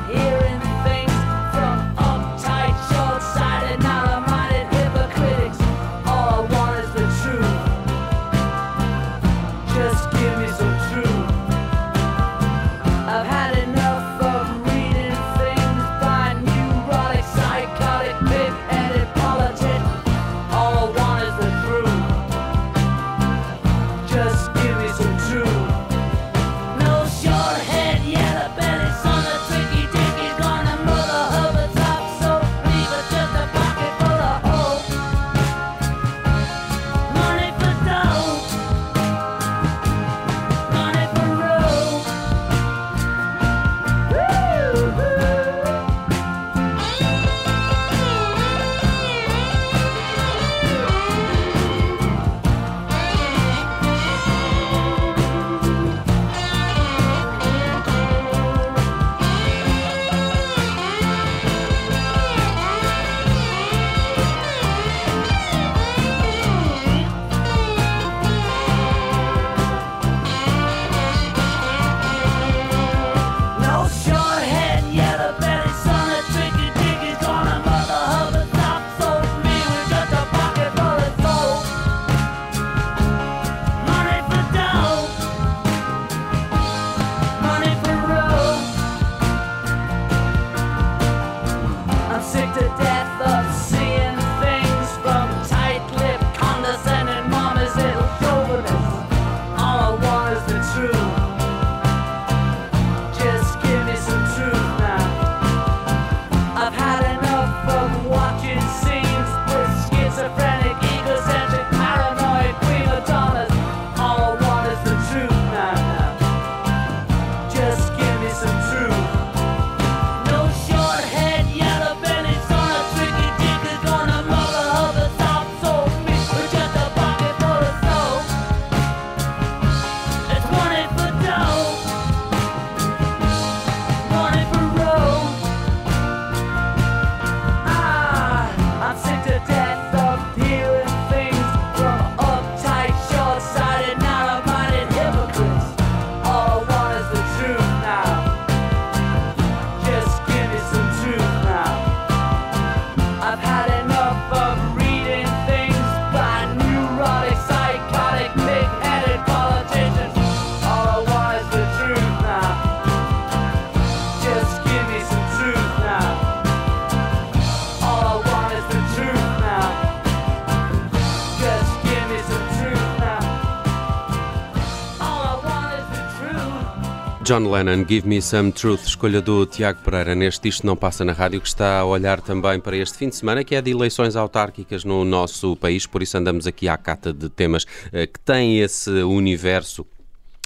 John 177.30 177.48
Lennon, 177.48 177.86
Give 177.88 178.08
Me 178.08 178.20
Some 178.24 178.52
Truth, 178.52 178.88
escolha 178.88 179.22
do 179.22 179.46
Tiago 179.46 179.84
Pereira 179.84 180.16
neste 180.16 180.48
Isto 180.48 180.66
Não 180.66 180.76
Passa 180.76 181.06
na 181.06 181.14
Rádio, 181.14 181.40
que 181.40 181.48
está 181.48 181.82
a 181.82 181.86
olhar 181.86 182.20
também 182.22 182.60
para 182.60 182.76
este 182.76 182.98
fim 182.98 183.08
de 183.08 183.16
semana, 183.16 183.44
que 183.44 183.54
é 183.54 183.62
de 183.62 183.70
eleições 183.70 184.16
autárquicas 184.16 184.84
no 184.84 185.06
nosso 185.06 185.56
país, 185.56 185.86
por 185.86 186.02
isso 186.02 186.18
andamos 186.18 186.48
aqui 186.48 186.68
à 186.68 186.76
cata 186.76 187.14
de 187.14 187.30
temas 187.30 187.68
eh, 187.94 188.08
que 188.08 188.20
têm 188.20 188.60
esse 188.62 188.90
universo 188.90 189.86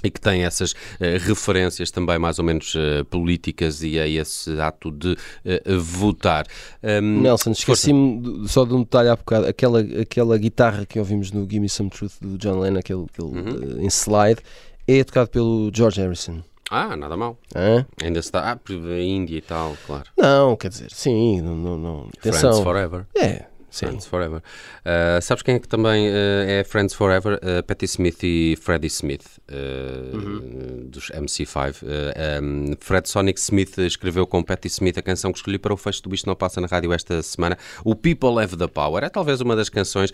e 0.04 0.12
que 0.12 0.20
tem 0.20 0.44
essas 0.44 0.74
eh, 1.00 1.18
referências 1.20 1.90
também 1.90 2.20
mais 2.20 2.38
ou 2.38 2.44
menos 2.44 2.74
eh, 2.76 3.06
políticas 3.06 3.82
e 3.82 3.98
a 3.98 4.06
esse 4.06 4.60
ato 4.60 4.92
de 4.92 5.18
eh, 5.46 5.62
votar. 5.78 6.46
Um, 6.84 7.22
Nelson, 7.22 7.52
esqueci-me 7.52 8.46
só 8.50 8.66
de 8.66 8.74
um 8.74 8.80
detalhe 8.80 9.08
há 9.08 9.16
bocado. 9.16 9.48
Aquela, 9.48 9.80
aquela 9.80 10.38
guitarra 10.38 10.86
que 10.86 11.00
ouvimos 11.00 11.32
no 11.32 11.44
Give 11.44 11.62
Me 11.62 11.70
Some 11.70 11.90
Truth 11.90 12.16
do 12.20 12.38
John 12.38 12.60
Lennon, 12.60 12.80
aquele, 12.80 13.06
aquele 13.06 13.28
Uhum. 13.30 13.80
em 13.80 13.88
slide, 13.88 14.42
é 14.86 15.02
tocado 15.02 15.30
pelo 15.30 15.72
George 15.74 16.02
Harrison. 16.02 16.44
Ah, 16.72 16.96
nada 16.96 17.16
mal. 17.18 17.38
Hã? 17.56 17.86
Ainda 18.02 18.22
se 18.22 18.28
está. 18.30 18.52
Ah, 18.52 18.56
a 18.94 19.02
Índia 19.02 19.38
e 19.38 19.42
tal, 19.42 19.76
claro. 19.86 20.06
Não, 20.18 20.56
quer 20.56 20.70
dizer, 20.70 20.92
sim, 20.92 21.42
não, 21.42 21.56
não, 21.56 21.78
não. 21.78 22.10
Friends 22.20 22.44
Atenção. 22.44 22.64
Forever. 22.64 23.06
É, 23.16 23.46
sim. 23.76 23.88
Friends 23.88 24.06
Forever. 24.06 24.40
Uh, 24.40 25.22
sabes 25.22 25.42
quem 25.44 25.56
é 25.56 25.60
que 25.60 25.68
também 25.68 26.10
uh, 26.10 26.14
é 26.48 26.64
Friends 26.64 26.94
Forever? 26.94 27.36
Uh, 27.36 27.64
Patti 27.64 27.86
Smith 27.86 28.24
e 28.24 28.56
Freddie 28.62 28.88
Smith, 28.88 29.26
uh, 29.50 30.84
dos 30.86 31.10
MC5. 31.12 31.84
Uh, 31.84 32.44
um, 32.44 32.76
Fred 32.80 33.10
Sonic 33.10 33.40
Smith 33.40 33.78
escreveu 33.80 34.28
com 34.28 34.44
Patti 34.44 34.68
Smith 34.68 34.98
a 34.98 35.02
canção 35.02 35.32
que 35.32 35.40
escolhi 35.40 35.58
para 35.58 35.74
o 35.74 35.78
fecho 35.78 36.04
do 36.04 36.10
Bicho 36.10 36.28
Não 36.28 36.36
Passa 36.36 36.62
na 36.62 36.68
Rádio 36.68 36.94
esta 36.94 37.22
semana, 37.22 37.58
o 37.84 37.96
People 37.96 38.42
Have 38.42 38.58
the 38.58 38.68
Power. 38.68 39.04
É 39.04 39.10
talvez 39.10 39.42
uma 39.42 39.56
das 39.56 39.70
canções 39.70 40.12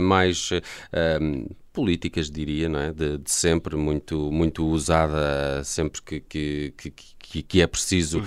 mais. 0.00 0.50
um, 1.20 1.46
políticas, 1.72 2.30
diria, 2.30 2.68
não 2.68 2.78
é? 2.78 2.92
de, 2.92 3.18
de 3.18 3.30
sempre, 3.30 3.76
muito, 3.76 4.30
muito 4.30 4.66
usada 4.66 5.64
sempre 5.64 6.02
que, 6.02 6.20
que, 6.20 6.74
que, 6.76 6.90
que- 7.32 7.42
que 7.42 7.60
é 7.62 7.66
preciso 7.66 8.22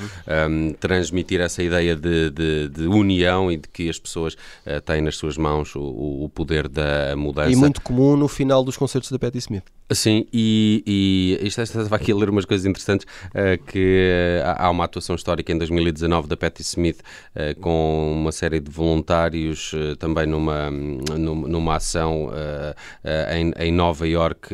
um, 0.50 0.74
transmitir 0.74 1.40
essa 1.40 1.62
ideia 1.62 1.96
de, 1.96 2.32
de- 2.32 2.70
de 2.70 2.88
união 2.88 3.52
e 3.52 3.58
de 3.58 3.70
que 3.70 3.88
as 3.88 4.00
pessoas 4.00 4.34
uh, 4.34 4.82
têm 4.84 5.02
nas 5.02 5.16
suas 5.16 5.38
mãos 5.38 5.76
o, 5.76 6.24
o- 6.24 6.30
poder 6.30 6.68
da 6.68 7.16
mudança. 7.16 7.52
E 7.52 7.56
muito 7.56 7.82
comum 7.82 8.18
no 8.18 8.28
final 8.28 8.64
dos 8.64 8.76
concertos 8.76 9.12
da 9.12 9.20
Patti 9.20 9.38
Smith. 9.38 9.64
Sim, 9.92 10.26
e, 10.34 10.84
e 11.42 11.48
isto 11.48 11.62
esta- 11.62 11.78
estava 11.78 11.96
aqui 11.98 12.12
a 12.12 12.16
ler 12.16 12.30
umas 12.32 12.44
coisas 12.46 12.66
interessantes, 12.66 13.06
eh, 13.36 13.58
que 13.58 14.00
eh, 14.42 14.44
há 14.58 14.70
uma 14.72 14.84
atuação 14.86 15.16
histórica 15.16 15.52
em 15.54 15.58
2019 15.60 16.28
da 16.28 16.36
Patti 16.36 16.64
Smith 16.64 17.02
com 17.62 18.14
uma 18.20 18.32
série 18.32 18.60
de 18.60 18.72
voluntários 18.72 19.74
também 20.00 20.26
numa, 20.26 20.72
numa, 20.72 21.48
numa 21.48 21.76
ação 21.76 22.32
em, 23.32 23.52
em 23.68 23.72
Nova 23.72 24.08
York 24.08 24.48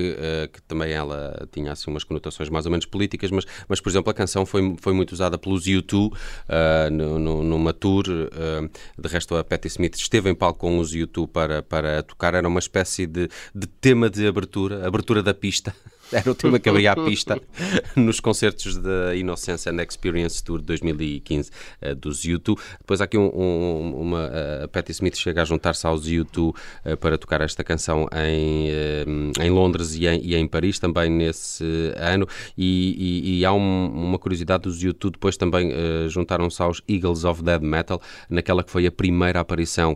que 0.51 0.61
também 0.63 0.91
ela 0.91 1.47
tinha 1.51 1.71
assim 1.71 1.89
umas 1.89 2.03
conotações 2.03 2.49
mais 2.49 2.65
ou 2.65 2.71
menos 2.71 2.85
políticas, 2.85 3.31
mas, 3.31 3.45
mas 3.69 3.79
por 3.79 3.89
exemplo 3.89 4.09
a 4.09 4.13
canção 4.13 4.40
foi, 4.45 4.75
foi 4.79 4.93
muito 4.93 5.11
usada 5.13 5.37
pelos 5.37 5.65
U2 5.65 6.11
eh, 6.49 6.89
no- 6.89 7.19
no- 7.19 7.43
numa 7.43 7.73
tour, 7.73 8.05
eh, 8.07 8.69
de 8.97 9.07
resto 9.07 9.35
a 9.35 9.43
Patti 9.43 9.67
Smith 9.67 9.95
esteve 9.95 10.29
em 10.29 10.35
palco 10.35 10.59
com 10.59 10.79
os 10.79 10.93
U2 10.93 11.27
para, 11.27 11.61
para 11.63 12.03
tocar, 12.03 12.33
era 12.33 12.47
uma 12.47 12.59
espécie 12.59 13.05
de, 13.07 13.29
de 13.53 13.67
tema 13.67 14.09
de 14.09 14.27
abertura, 14.27 14.85
abertura 14.87 15.21
da 15.23 15.33
pista. 15.33 15.73
Era 16.11 16.29
o 16.31 16.35
tema 16.35 16.59
que 16.59 16.69
abria 16.69 16.91
a 16.91 16.95
pista 16.95 17.41
nos 17.95 18.19
concertos 18.19 18.77
da 18.77 19.15
Innocence 19.15 19.69
and 19.69 19.81
Experience 19.81 20.43
Tour 20.43 20.61
2015 20.61 21.49
eh, 21.81 21.95
dos 21.95 22.21
U2. 22.23 22.57
Depois 22.79 22.99
há 23.01 23.05
aqui 23.05 23.17
um, 23.17 23.27
um- 23.33 24.01
uma. 24.01 24.29
A 24.63 24.67
Patti 24.67 24.91
Smith 24.91 25.15
chega 25.15 25.41
a 25.41 25.45
juntar-se 25.45 25.85
aos 25.87 26.05
U2 26.07 26.53
eh, 26.85 26.95
para 26.95 27.17
tocar 27.17 27.41
esta 27.41 27.63
canção 27.63 28.07
em, 28.13 28.69
eh, 28.69 29.05
em 29.39 29.49
Londres 29.49 29.95
e 29.95 30.05
em, 30.07 30.21
e 30.23 30.35
em 30.35 30.47
Paris 30.47 30.79
também 30.79 31.09
nesse 31.09 31.63
ano. 31.95 32.27
E, 32.57 32.95
e- 32.97 33.39
e 33.39 33.45
há 33.45 33.53
um- 33.53 33.87
uma 33.91 34.19
curiosidade 34.19 34.63
dos 34.63 34.77
U2 34.83 35.11
depois 35.11 35.37
também 35.37 35.71
juntaram-se 36.09 36.61
aos 36.61 36.81
Eagles 36.87 37.23
of 37.23 37.41
Dead 37.43 37.61
Metal, 37.61 38.01
naquela 38.29 38.63
que 38.63 38.71
foi 38.71 38.85
a 38.85 38.91
primeira 38.91 39.39
aparição 39.39 39.95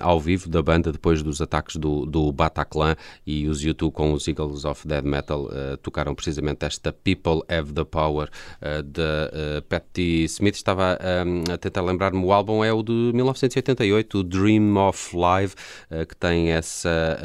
ao 0.00 0.20
vivo 0.20 0.48
da 0.48 0.62
banda 0.62 0.90
depois 0.92 1.22
dos 1.22 1.40
ataques 1.40 1.76
do, 1.76 2.06
do 2.06 2.32
Bataclan 2.32 2.96
e 3.26 3.46
os 3.48 3.62
U2 3.62 3.90
com 3.92 4.12
os 4.12 4.26
Eagles 4.26 4.64
of 4.64 4.86
Dead 4.86 5.04
Metal 5.04 5.25
eh, 5.34 5.76
tocaram 5.82 6.14
precisamente 6.14 6.64
esta 6.64 6.92
People 6.92 7.42
Have 7.48 7.72
the 7.72 7.84
Power 7.84 8.28
eh, 8.60 8.82
da 8.82 9.30
eh, 9.32 9.60
Patti 9.68 10.24
Smith. 10.24 10.54
Estava 10.56 10.98
eh, 11.00 11.52
a 11.52 11.58
tentar 11.58 11.82
lembrar-me, 11.82 12.24
o 12.24 12.32
álbum 12.32 12.62
é 12.64 12.72
o 12.72 12.82
de 12.82 12.92
1988, 13.14 14.18
o 14.18 14.22
Dream 14.22 14.76
of 14.76 15.16
Live, 15.16 15.54
que 16.08 16.16
tem 16.16 16.50
essa 16.50 17.18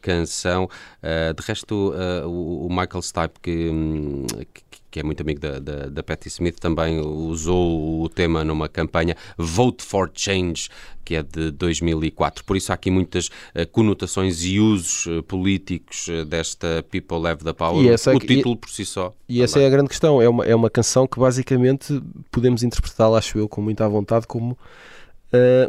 canção. 0.00 0.68
De 1.02 1.42
resto, 1.46 1.92
o, 2.26 2.66
o 2.66 2.68
Michael 2.68 3.02
Stipe, 3.02 3.40
que, 3.40 3.68
hum, 3.70 4.26
que- 4.52 4.62
que 4.90 5.00
é 5.00 5.02
muito 5.02 5.22
amigo 5.22 5.40
da, 5.40 5.58
da, 5.58 5.86
da 5.86 6.02
Patti 6.02 6.28
Smith, 6.28 6.58
também 6.58 7.00
usou 7.00 8.02
o 8.02 8.08
tema 8.08 8.44
numa 8.44 8.68
campanha 8.68 9.16
Vote 9.38 9.84
for 9.84 10.10
Change, 10.12 10.68
que 11.04 11.14
é 11.14 11.22
de 11.22 11.50
2004. 11.50 12.44
Por 12.44 12.56
isso 12.56 12.72
há 12.72 12.74
aqui 12.74 12.90
muitas 12.90 13.30
eh, 13.54 13.64
conotações 13.64 14.44
e 14.44 14.58
usos 14.58 15.06
eh, 15.06 15.22
políticos 15.22 16.08
eh, 16.08 16.24
desta 16.24 16.84
People 16.90 17.26
Have 17.26 17.44
the 17.44 17.52
Power. 17.52 17.84
E 17.84 17.88
essa 17.88 18.12
é 18.12 18.16
o 18.16 18.18
título 18.20 18.56
por 18.56 18.70
si 18.70 18.84
só. 18.84 19.12
E 19.28 19.42
essa 19.42 19.60
é 19.60 19.66
a 19.66 19.70
grande 19.70 19.88
questão. 19.88 20.20
É 20.20 20.28
uma, 20.28 20.44
é 20.44 20.54
uma 20.54 20.70
canção 20.70 21.06
que 21.06 21.18
basicamente 21.18 22.02
podemos 22.30 22.62
interpretá-la, 22.62 23.18
acho 23.18 23.38
eu, 23.38 23.48
com 23.48 23.60
muita 23.60 23.88
vontade, 23.88 24.26
como 24.26 24.58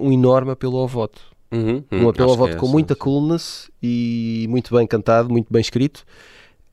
um 0.01 0.11
enorme 0.11 0.51
apelo 0.51 0.78
ao 0.78 0.88
voto. 0.88 1.22
Uhum, 1.51 1.84
Um 1.91 2.03
uhum, 2.03 2.09
apelo 2.09 2.32
ao 2.32 2.38
voto 2.38 2.53
é 2.53 2.55
com 2.55 2.67
muita 2.67 2.95
coolness 2.95 3.69
e 3.84 4.47
muito 4.49 4.74
bem 4.74 4.88
cantado, 4.88 5.30
muito 5.30 5.51
bem 5.51 5.61
escrito. 5.61 6.05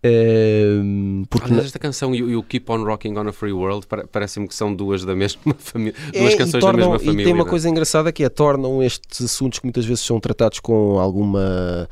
Eh, 0.02 0.80
porque 1.28 1.52
Olha, 1.52 1.60
esta 1.62 1.78
canção 1.78 2.14
e 2.14 2.36
o- 2.36 2.42
Keep 2.42 2.70
on 2.70 2.84
Rocking 2.84 3.16
on 3.16 3.28
a 3.28 3.32
Free 3.32 3.52
World 3.52 3.86
pare- 3.86 4.06
parece-me 4.06 4.46
que 4.46 4.54
são 4.54 4.72
duas 4.74 5.04
da 5.04 5.14
mesma 5.14 5.54
família, 5.58 5.94
É, 6.12 6.20
duas 6.20 6.34
e 6.34 6.36
canções 6.36 6.60
tornam- 6.60 6.80
da 6.86 6.92
mesma 6.92 6.98
família. 7.00 7.22
E 7.22 7.24
tem 7.24 7.32
uma 7.32 7.42
não 7.42 7.46
é? 7.46 7.50
coisa 7.50 7.68
engraçada 7.68 8.12
que 8.12 8.22
é 8.22 8.28
tornam 8.28 8.82
estes 8.82 9.22
assuntos 9.22 9.58
que 9.58 9.66
muitas 9.66 9.84
vezes 9.84 10.04
são 10.04 10.20
tratados 10.20 10.60
com 10.60 10.98
alguma 11.00 11.88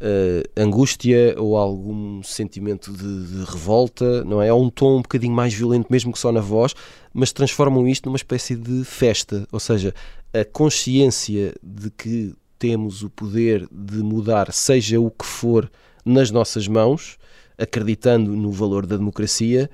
eh, 0.00 0.42
angústia 0.56 1.34
ou 1.38 1.56
algum 1.56 2.22
sentimento 2.22 2.92
de, 2.92 3.26
de 3.26 3.44
revolta, 3.50 4.24
não 4.24 4.40
é? 4.40 4.52
Ou 4.52 4.62
um 4.64 4.70
tom 4.70 4.98
um 4.98 5.02
bocadinho 5.02 5.34
mais 5.34 5.52
violento, 5.52 5.88
mesmo 5.90 6.12
que 6.12 6.18
só 6.18 6.30
na 6.32 6.40
voz, 6.40 6.72
mas 7.12 7.32
transformam 7.32 7.86
isto 7.88 8.06
numa 8.06 8.16
espécie 8.16 8.54
de 8.56 8.84
festa. 8.84 9.46
Ou 9.52 9.60
seja, 9.60 9.92
a 10.32 10.44
consciência 10.44 11.52
de 11.62 11.90
que 11.90 12.32
temos 12.58 13.02
o 13.02 13.10
poder 13.10 13.66
de 13.72 13.98
mudar, 13.98 14.52
seja 14.52 15.00
o 15.00 15.10
que 15.10 15.26
for, 15.26 15.70
nas 16.04 16.30
nossas 16.30 16.66
mãos, 16.66 17.18
acreditando 17.60 18.32
no 18.36 18.50
valor 18.50 18.86
da 18.86 18.96
democracia 18.96 19.70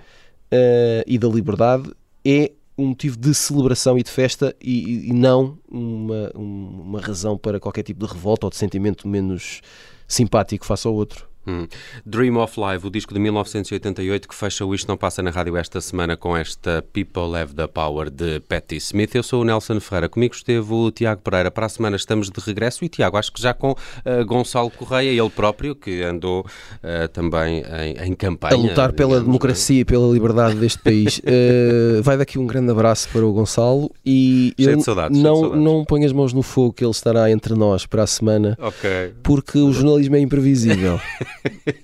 eh, 0.50 1.04
e 1.06 1.18
da 1.18 1.28
liberdade, 1.28 1.90
é 2.24 2.52
um 2.78 2.88
motivo 2.88 3.16
de 3.16 3.34
celebração 3.34 3.96
e 3.98 4.02
de 4.02 4.10
festa 4.10 4.54
e, 4.60 5.08
e 5.08 5.12
não 5.12 5.58
uma, 5.70 6.30
um- 6.34 6.80
uma 6.82 7.00
razão 7.00 7.38
para 7.38 7.58
qualquer 7.58 7.82
tipo 7.82 8.06
de 8.06 8.12
revolta 8.12 8.46
ou 8.46 8.50
de 8.50 8.56
sentimento 8.56 9.08
menos 9.08 9.60
simpático 10.06 10.66
face 10.66 10.86
ao 10.86 10.94
outro. 10.94 11.26
Hum. 11.46 11.66
Dream 12.04 12.36
of 12.36 12.58
Live, 12.58 12.86
o 12.86 12.90
disco 12.90 13.14
de 13.14 13.20
1988 13.20 14.28
que 14.28 14.34
fecha 14.34 14.64
o 14.64 14.74
Isto 14.74 14.88
Não 14.88 14.96
Passa 14.96 15.22
na 15.22 15.30
Rádio 15.30 15.56
esta 15.56 15.80
semana 15.80 16.16
com 16.16 16.36
esta 16.36 16.84
People 16.92 17.36
Have 17.38 17.54
the 17.54 17.66
Power 17.68 18.10
de 18.10 18.40
Patti 18.40 18.76
Smith. 18.76 19.14
Eu 19.14 19.22
sou 19.22 19.42
o 19.42 19.44
Nelson 19.44 19.78
Ferreira, 19.78 20.08
comigo 20.08 20.34
esteve 20.34 20.72
o 20.72 20.90
Tiago 20.90 21.22
Pereira. 21.22 21.50
Para 21.50 21.66
a 21.66 21.68
semana 21.68 21.96
estamos 21.96 22.30
de 22.30 22.40
regresso 22.40 22.84
e 22.84 22.88
Tiago, 22.88 23.16
acho 23.16 23.32
que 23.32 23.40
já 23.40 23.54
com 23.54 23.76
eh, 24.04 24.24
Gonçalo 24.24 24.70
Correia, 24.70 25.10
ele 25.10 25.30
próprio, 25.30 25.76
que 25.76 26.02
andou 26.02 26.44
eh, 26.82 27.06
também 27.08 27.62
em, 27.62 28.08
em 28.08 28.14
campanha. 28.14 28.54
a 28.54 28.58
lutar 28.58 28.92
pela 28.92 29.10
digamos, 29.10 29.26
democracia 29.26 29.80
e 29.80 29.84
pela 29.84 30.12
liberdade 30.12 30.56
deste 30.56 30.78
país. 30.78 31.20
Eh, 31.28 32.00
vai 32.02 32.16
daqui 32.16 32.38
um 32.38 32.46
grande 32.46 32.70
abraço 32.70 33.08
para 33.08 33.24
o 33.24 33.32
Gonçalo 33.32 33.90
e 34.04 34.54
eu 34.56 34.76
de 34.76 34.82
saudades, 34.82 35.20
não, 35.20 35.54
não 35.54 35.84
ponho 35.84 36.06
as 36.06 36.12
mãos 36.12 36.32
no 36.32 36.42
fogo 36.42 36.72
que 36.72 36.84
ele 36.84 36.90
estará 36.90 37.30
entre 37.30 37.54
nós 37.54 37.84
para 37.84 38.02
a 38.02 38.06
semana, 38.06 38.56
não 38.58 38.66
é? 38.66 38.68
Ok. 38.68 39.14
porque 39.22 39.58
o 39.58 39.72
jornalismo 39.72 40.16
é 40.16 40.20
imprevisível. 40.20 41.00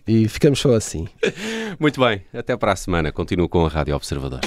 e 0.07 0.29
ficamos 0.29 0.61
só 0.61 0.75
assim. 0.75 1.09
Muito 1.79 2.01
bem, 2.01 2.23
até 2.33 2.57
para 2.57 2.73
a 2.73 2.77
semana. 2.77 3.13
Continuo 3.13 3.49
com 3.49 3.65
a 3.65 3.69
Rádio 3.69 3.95
Observador. 3.95 4.41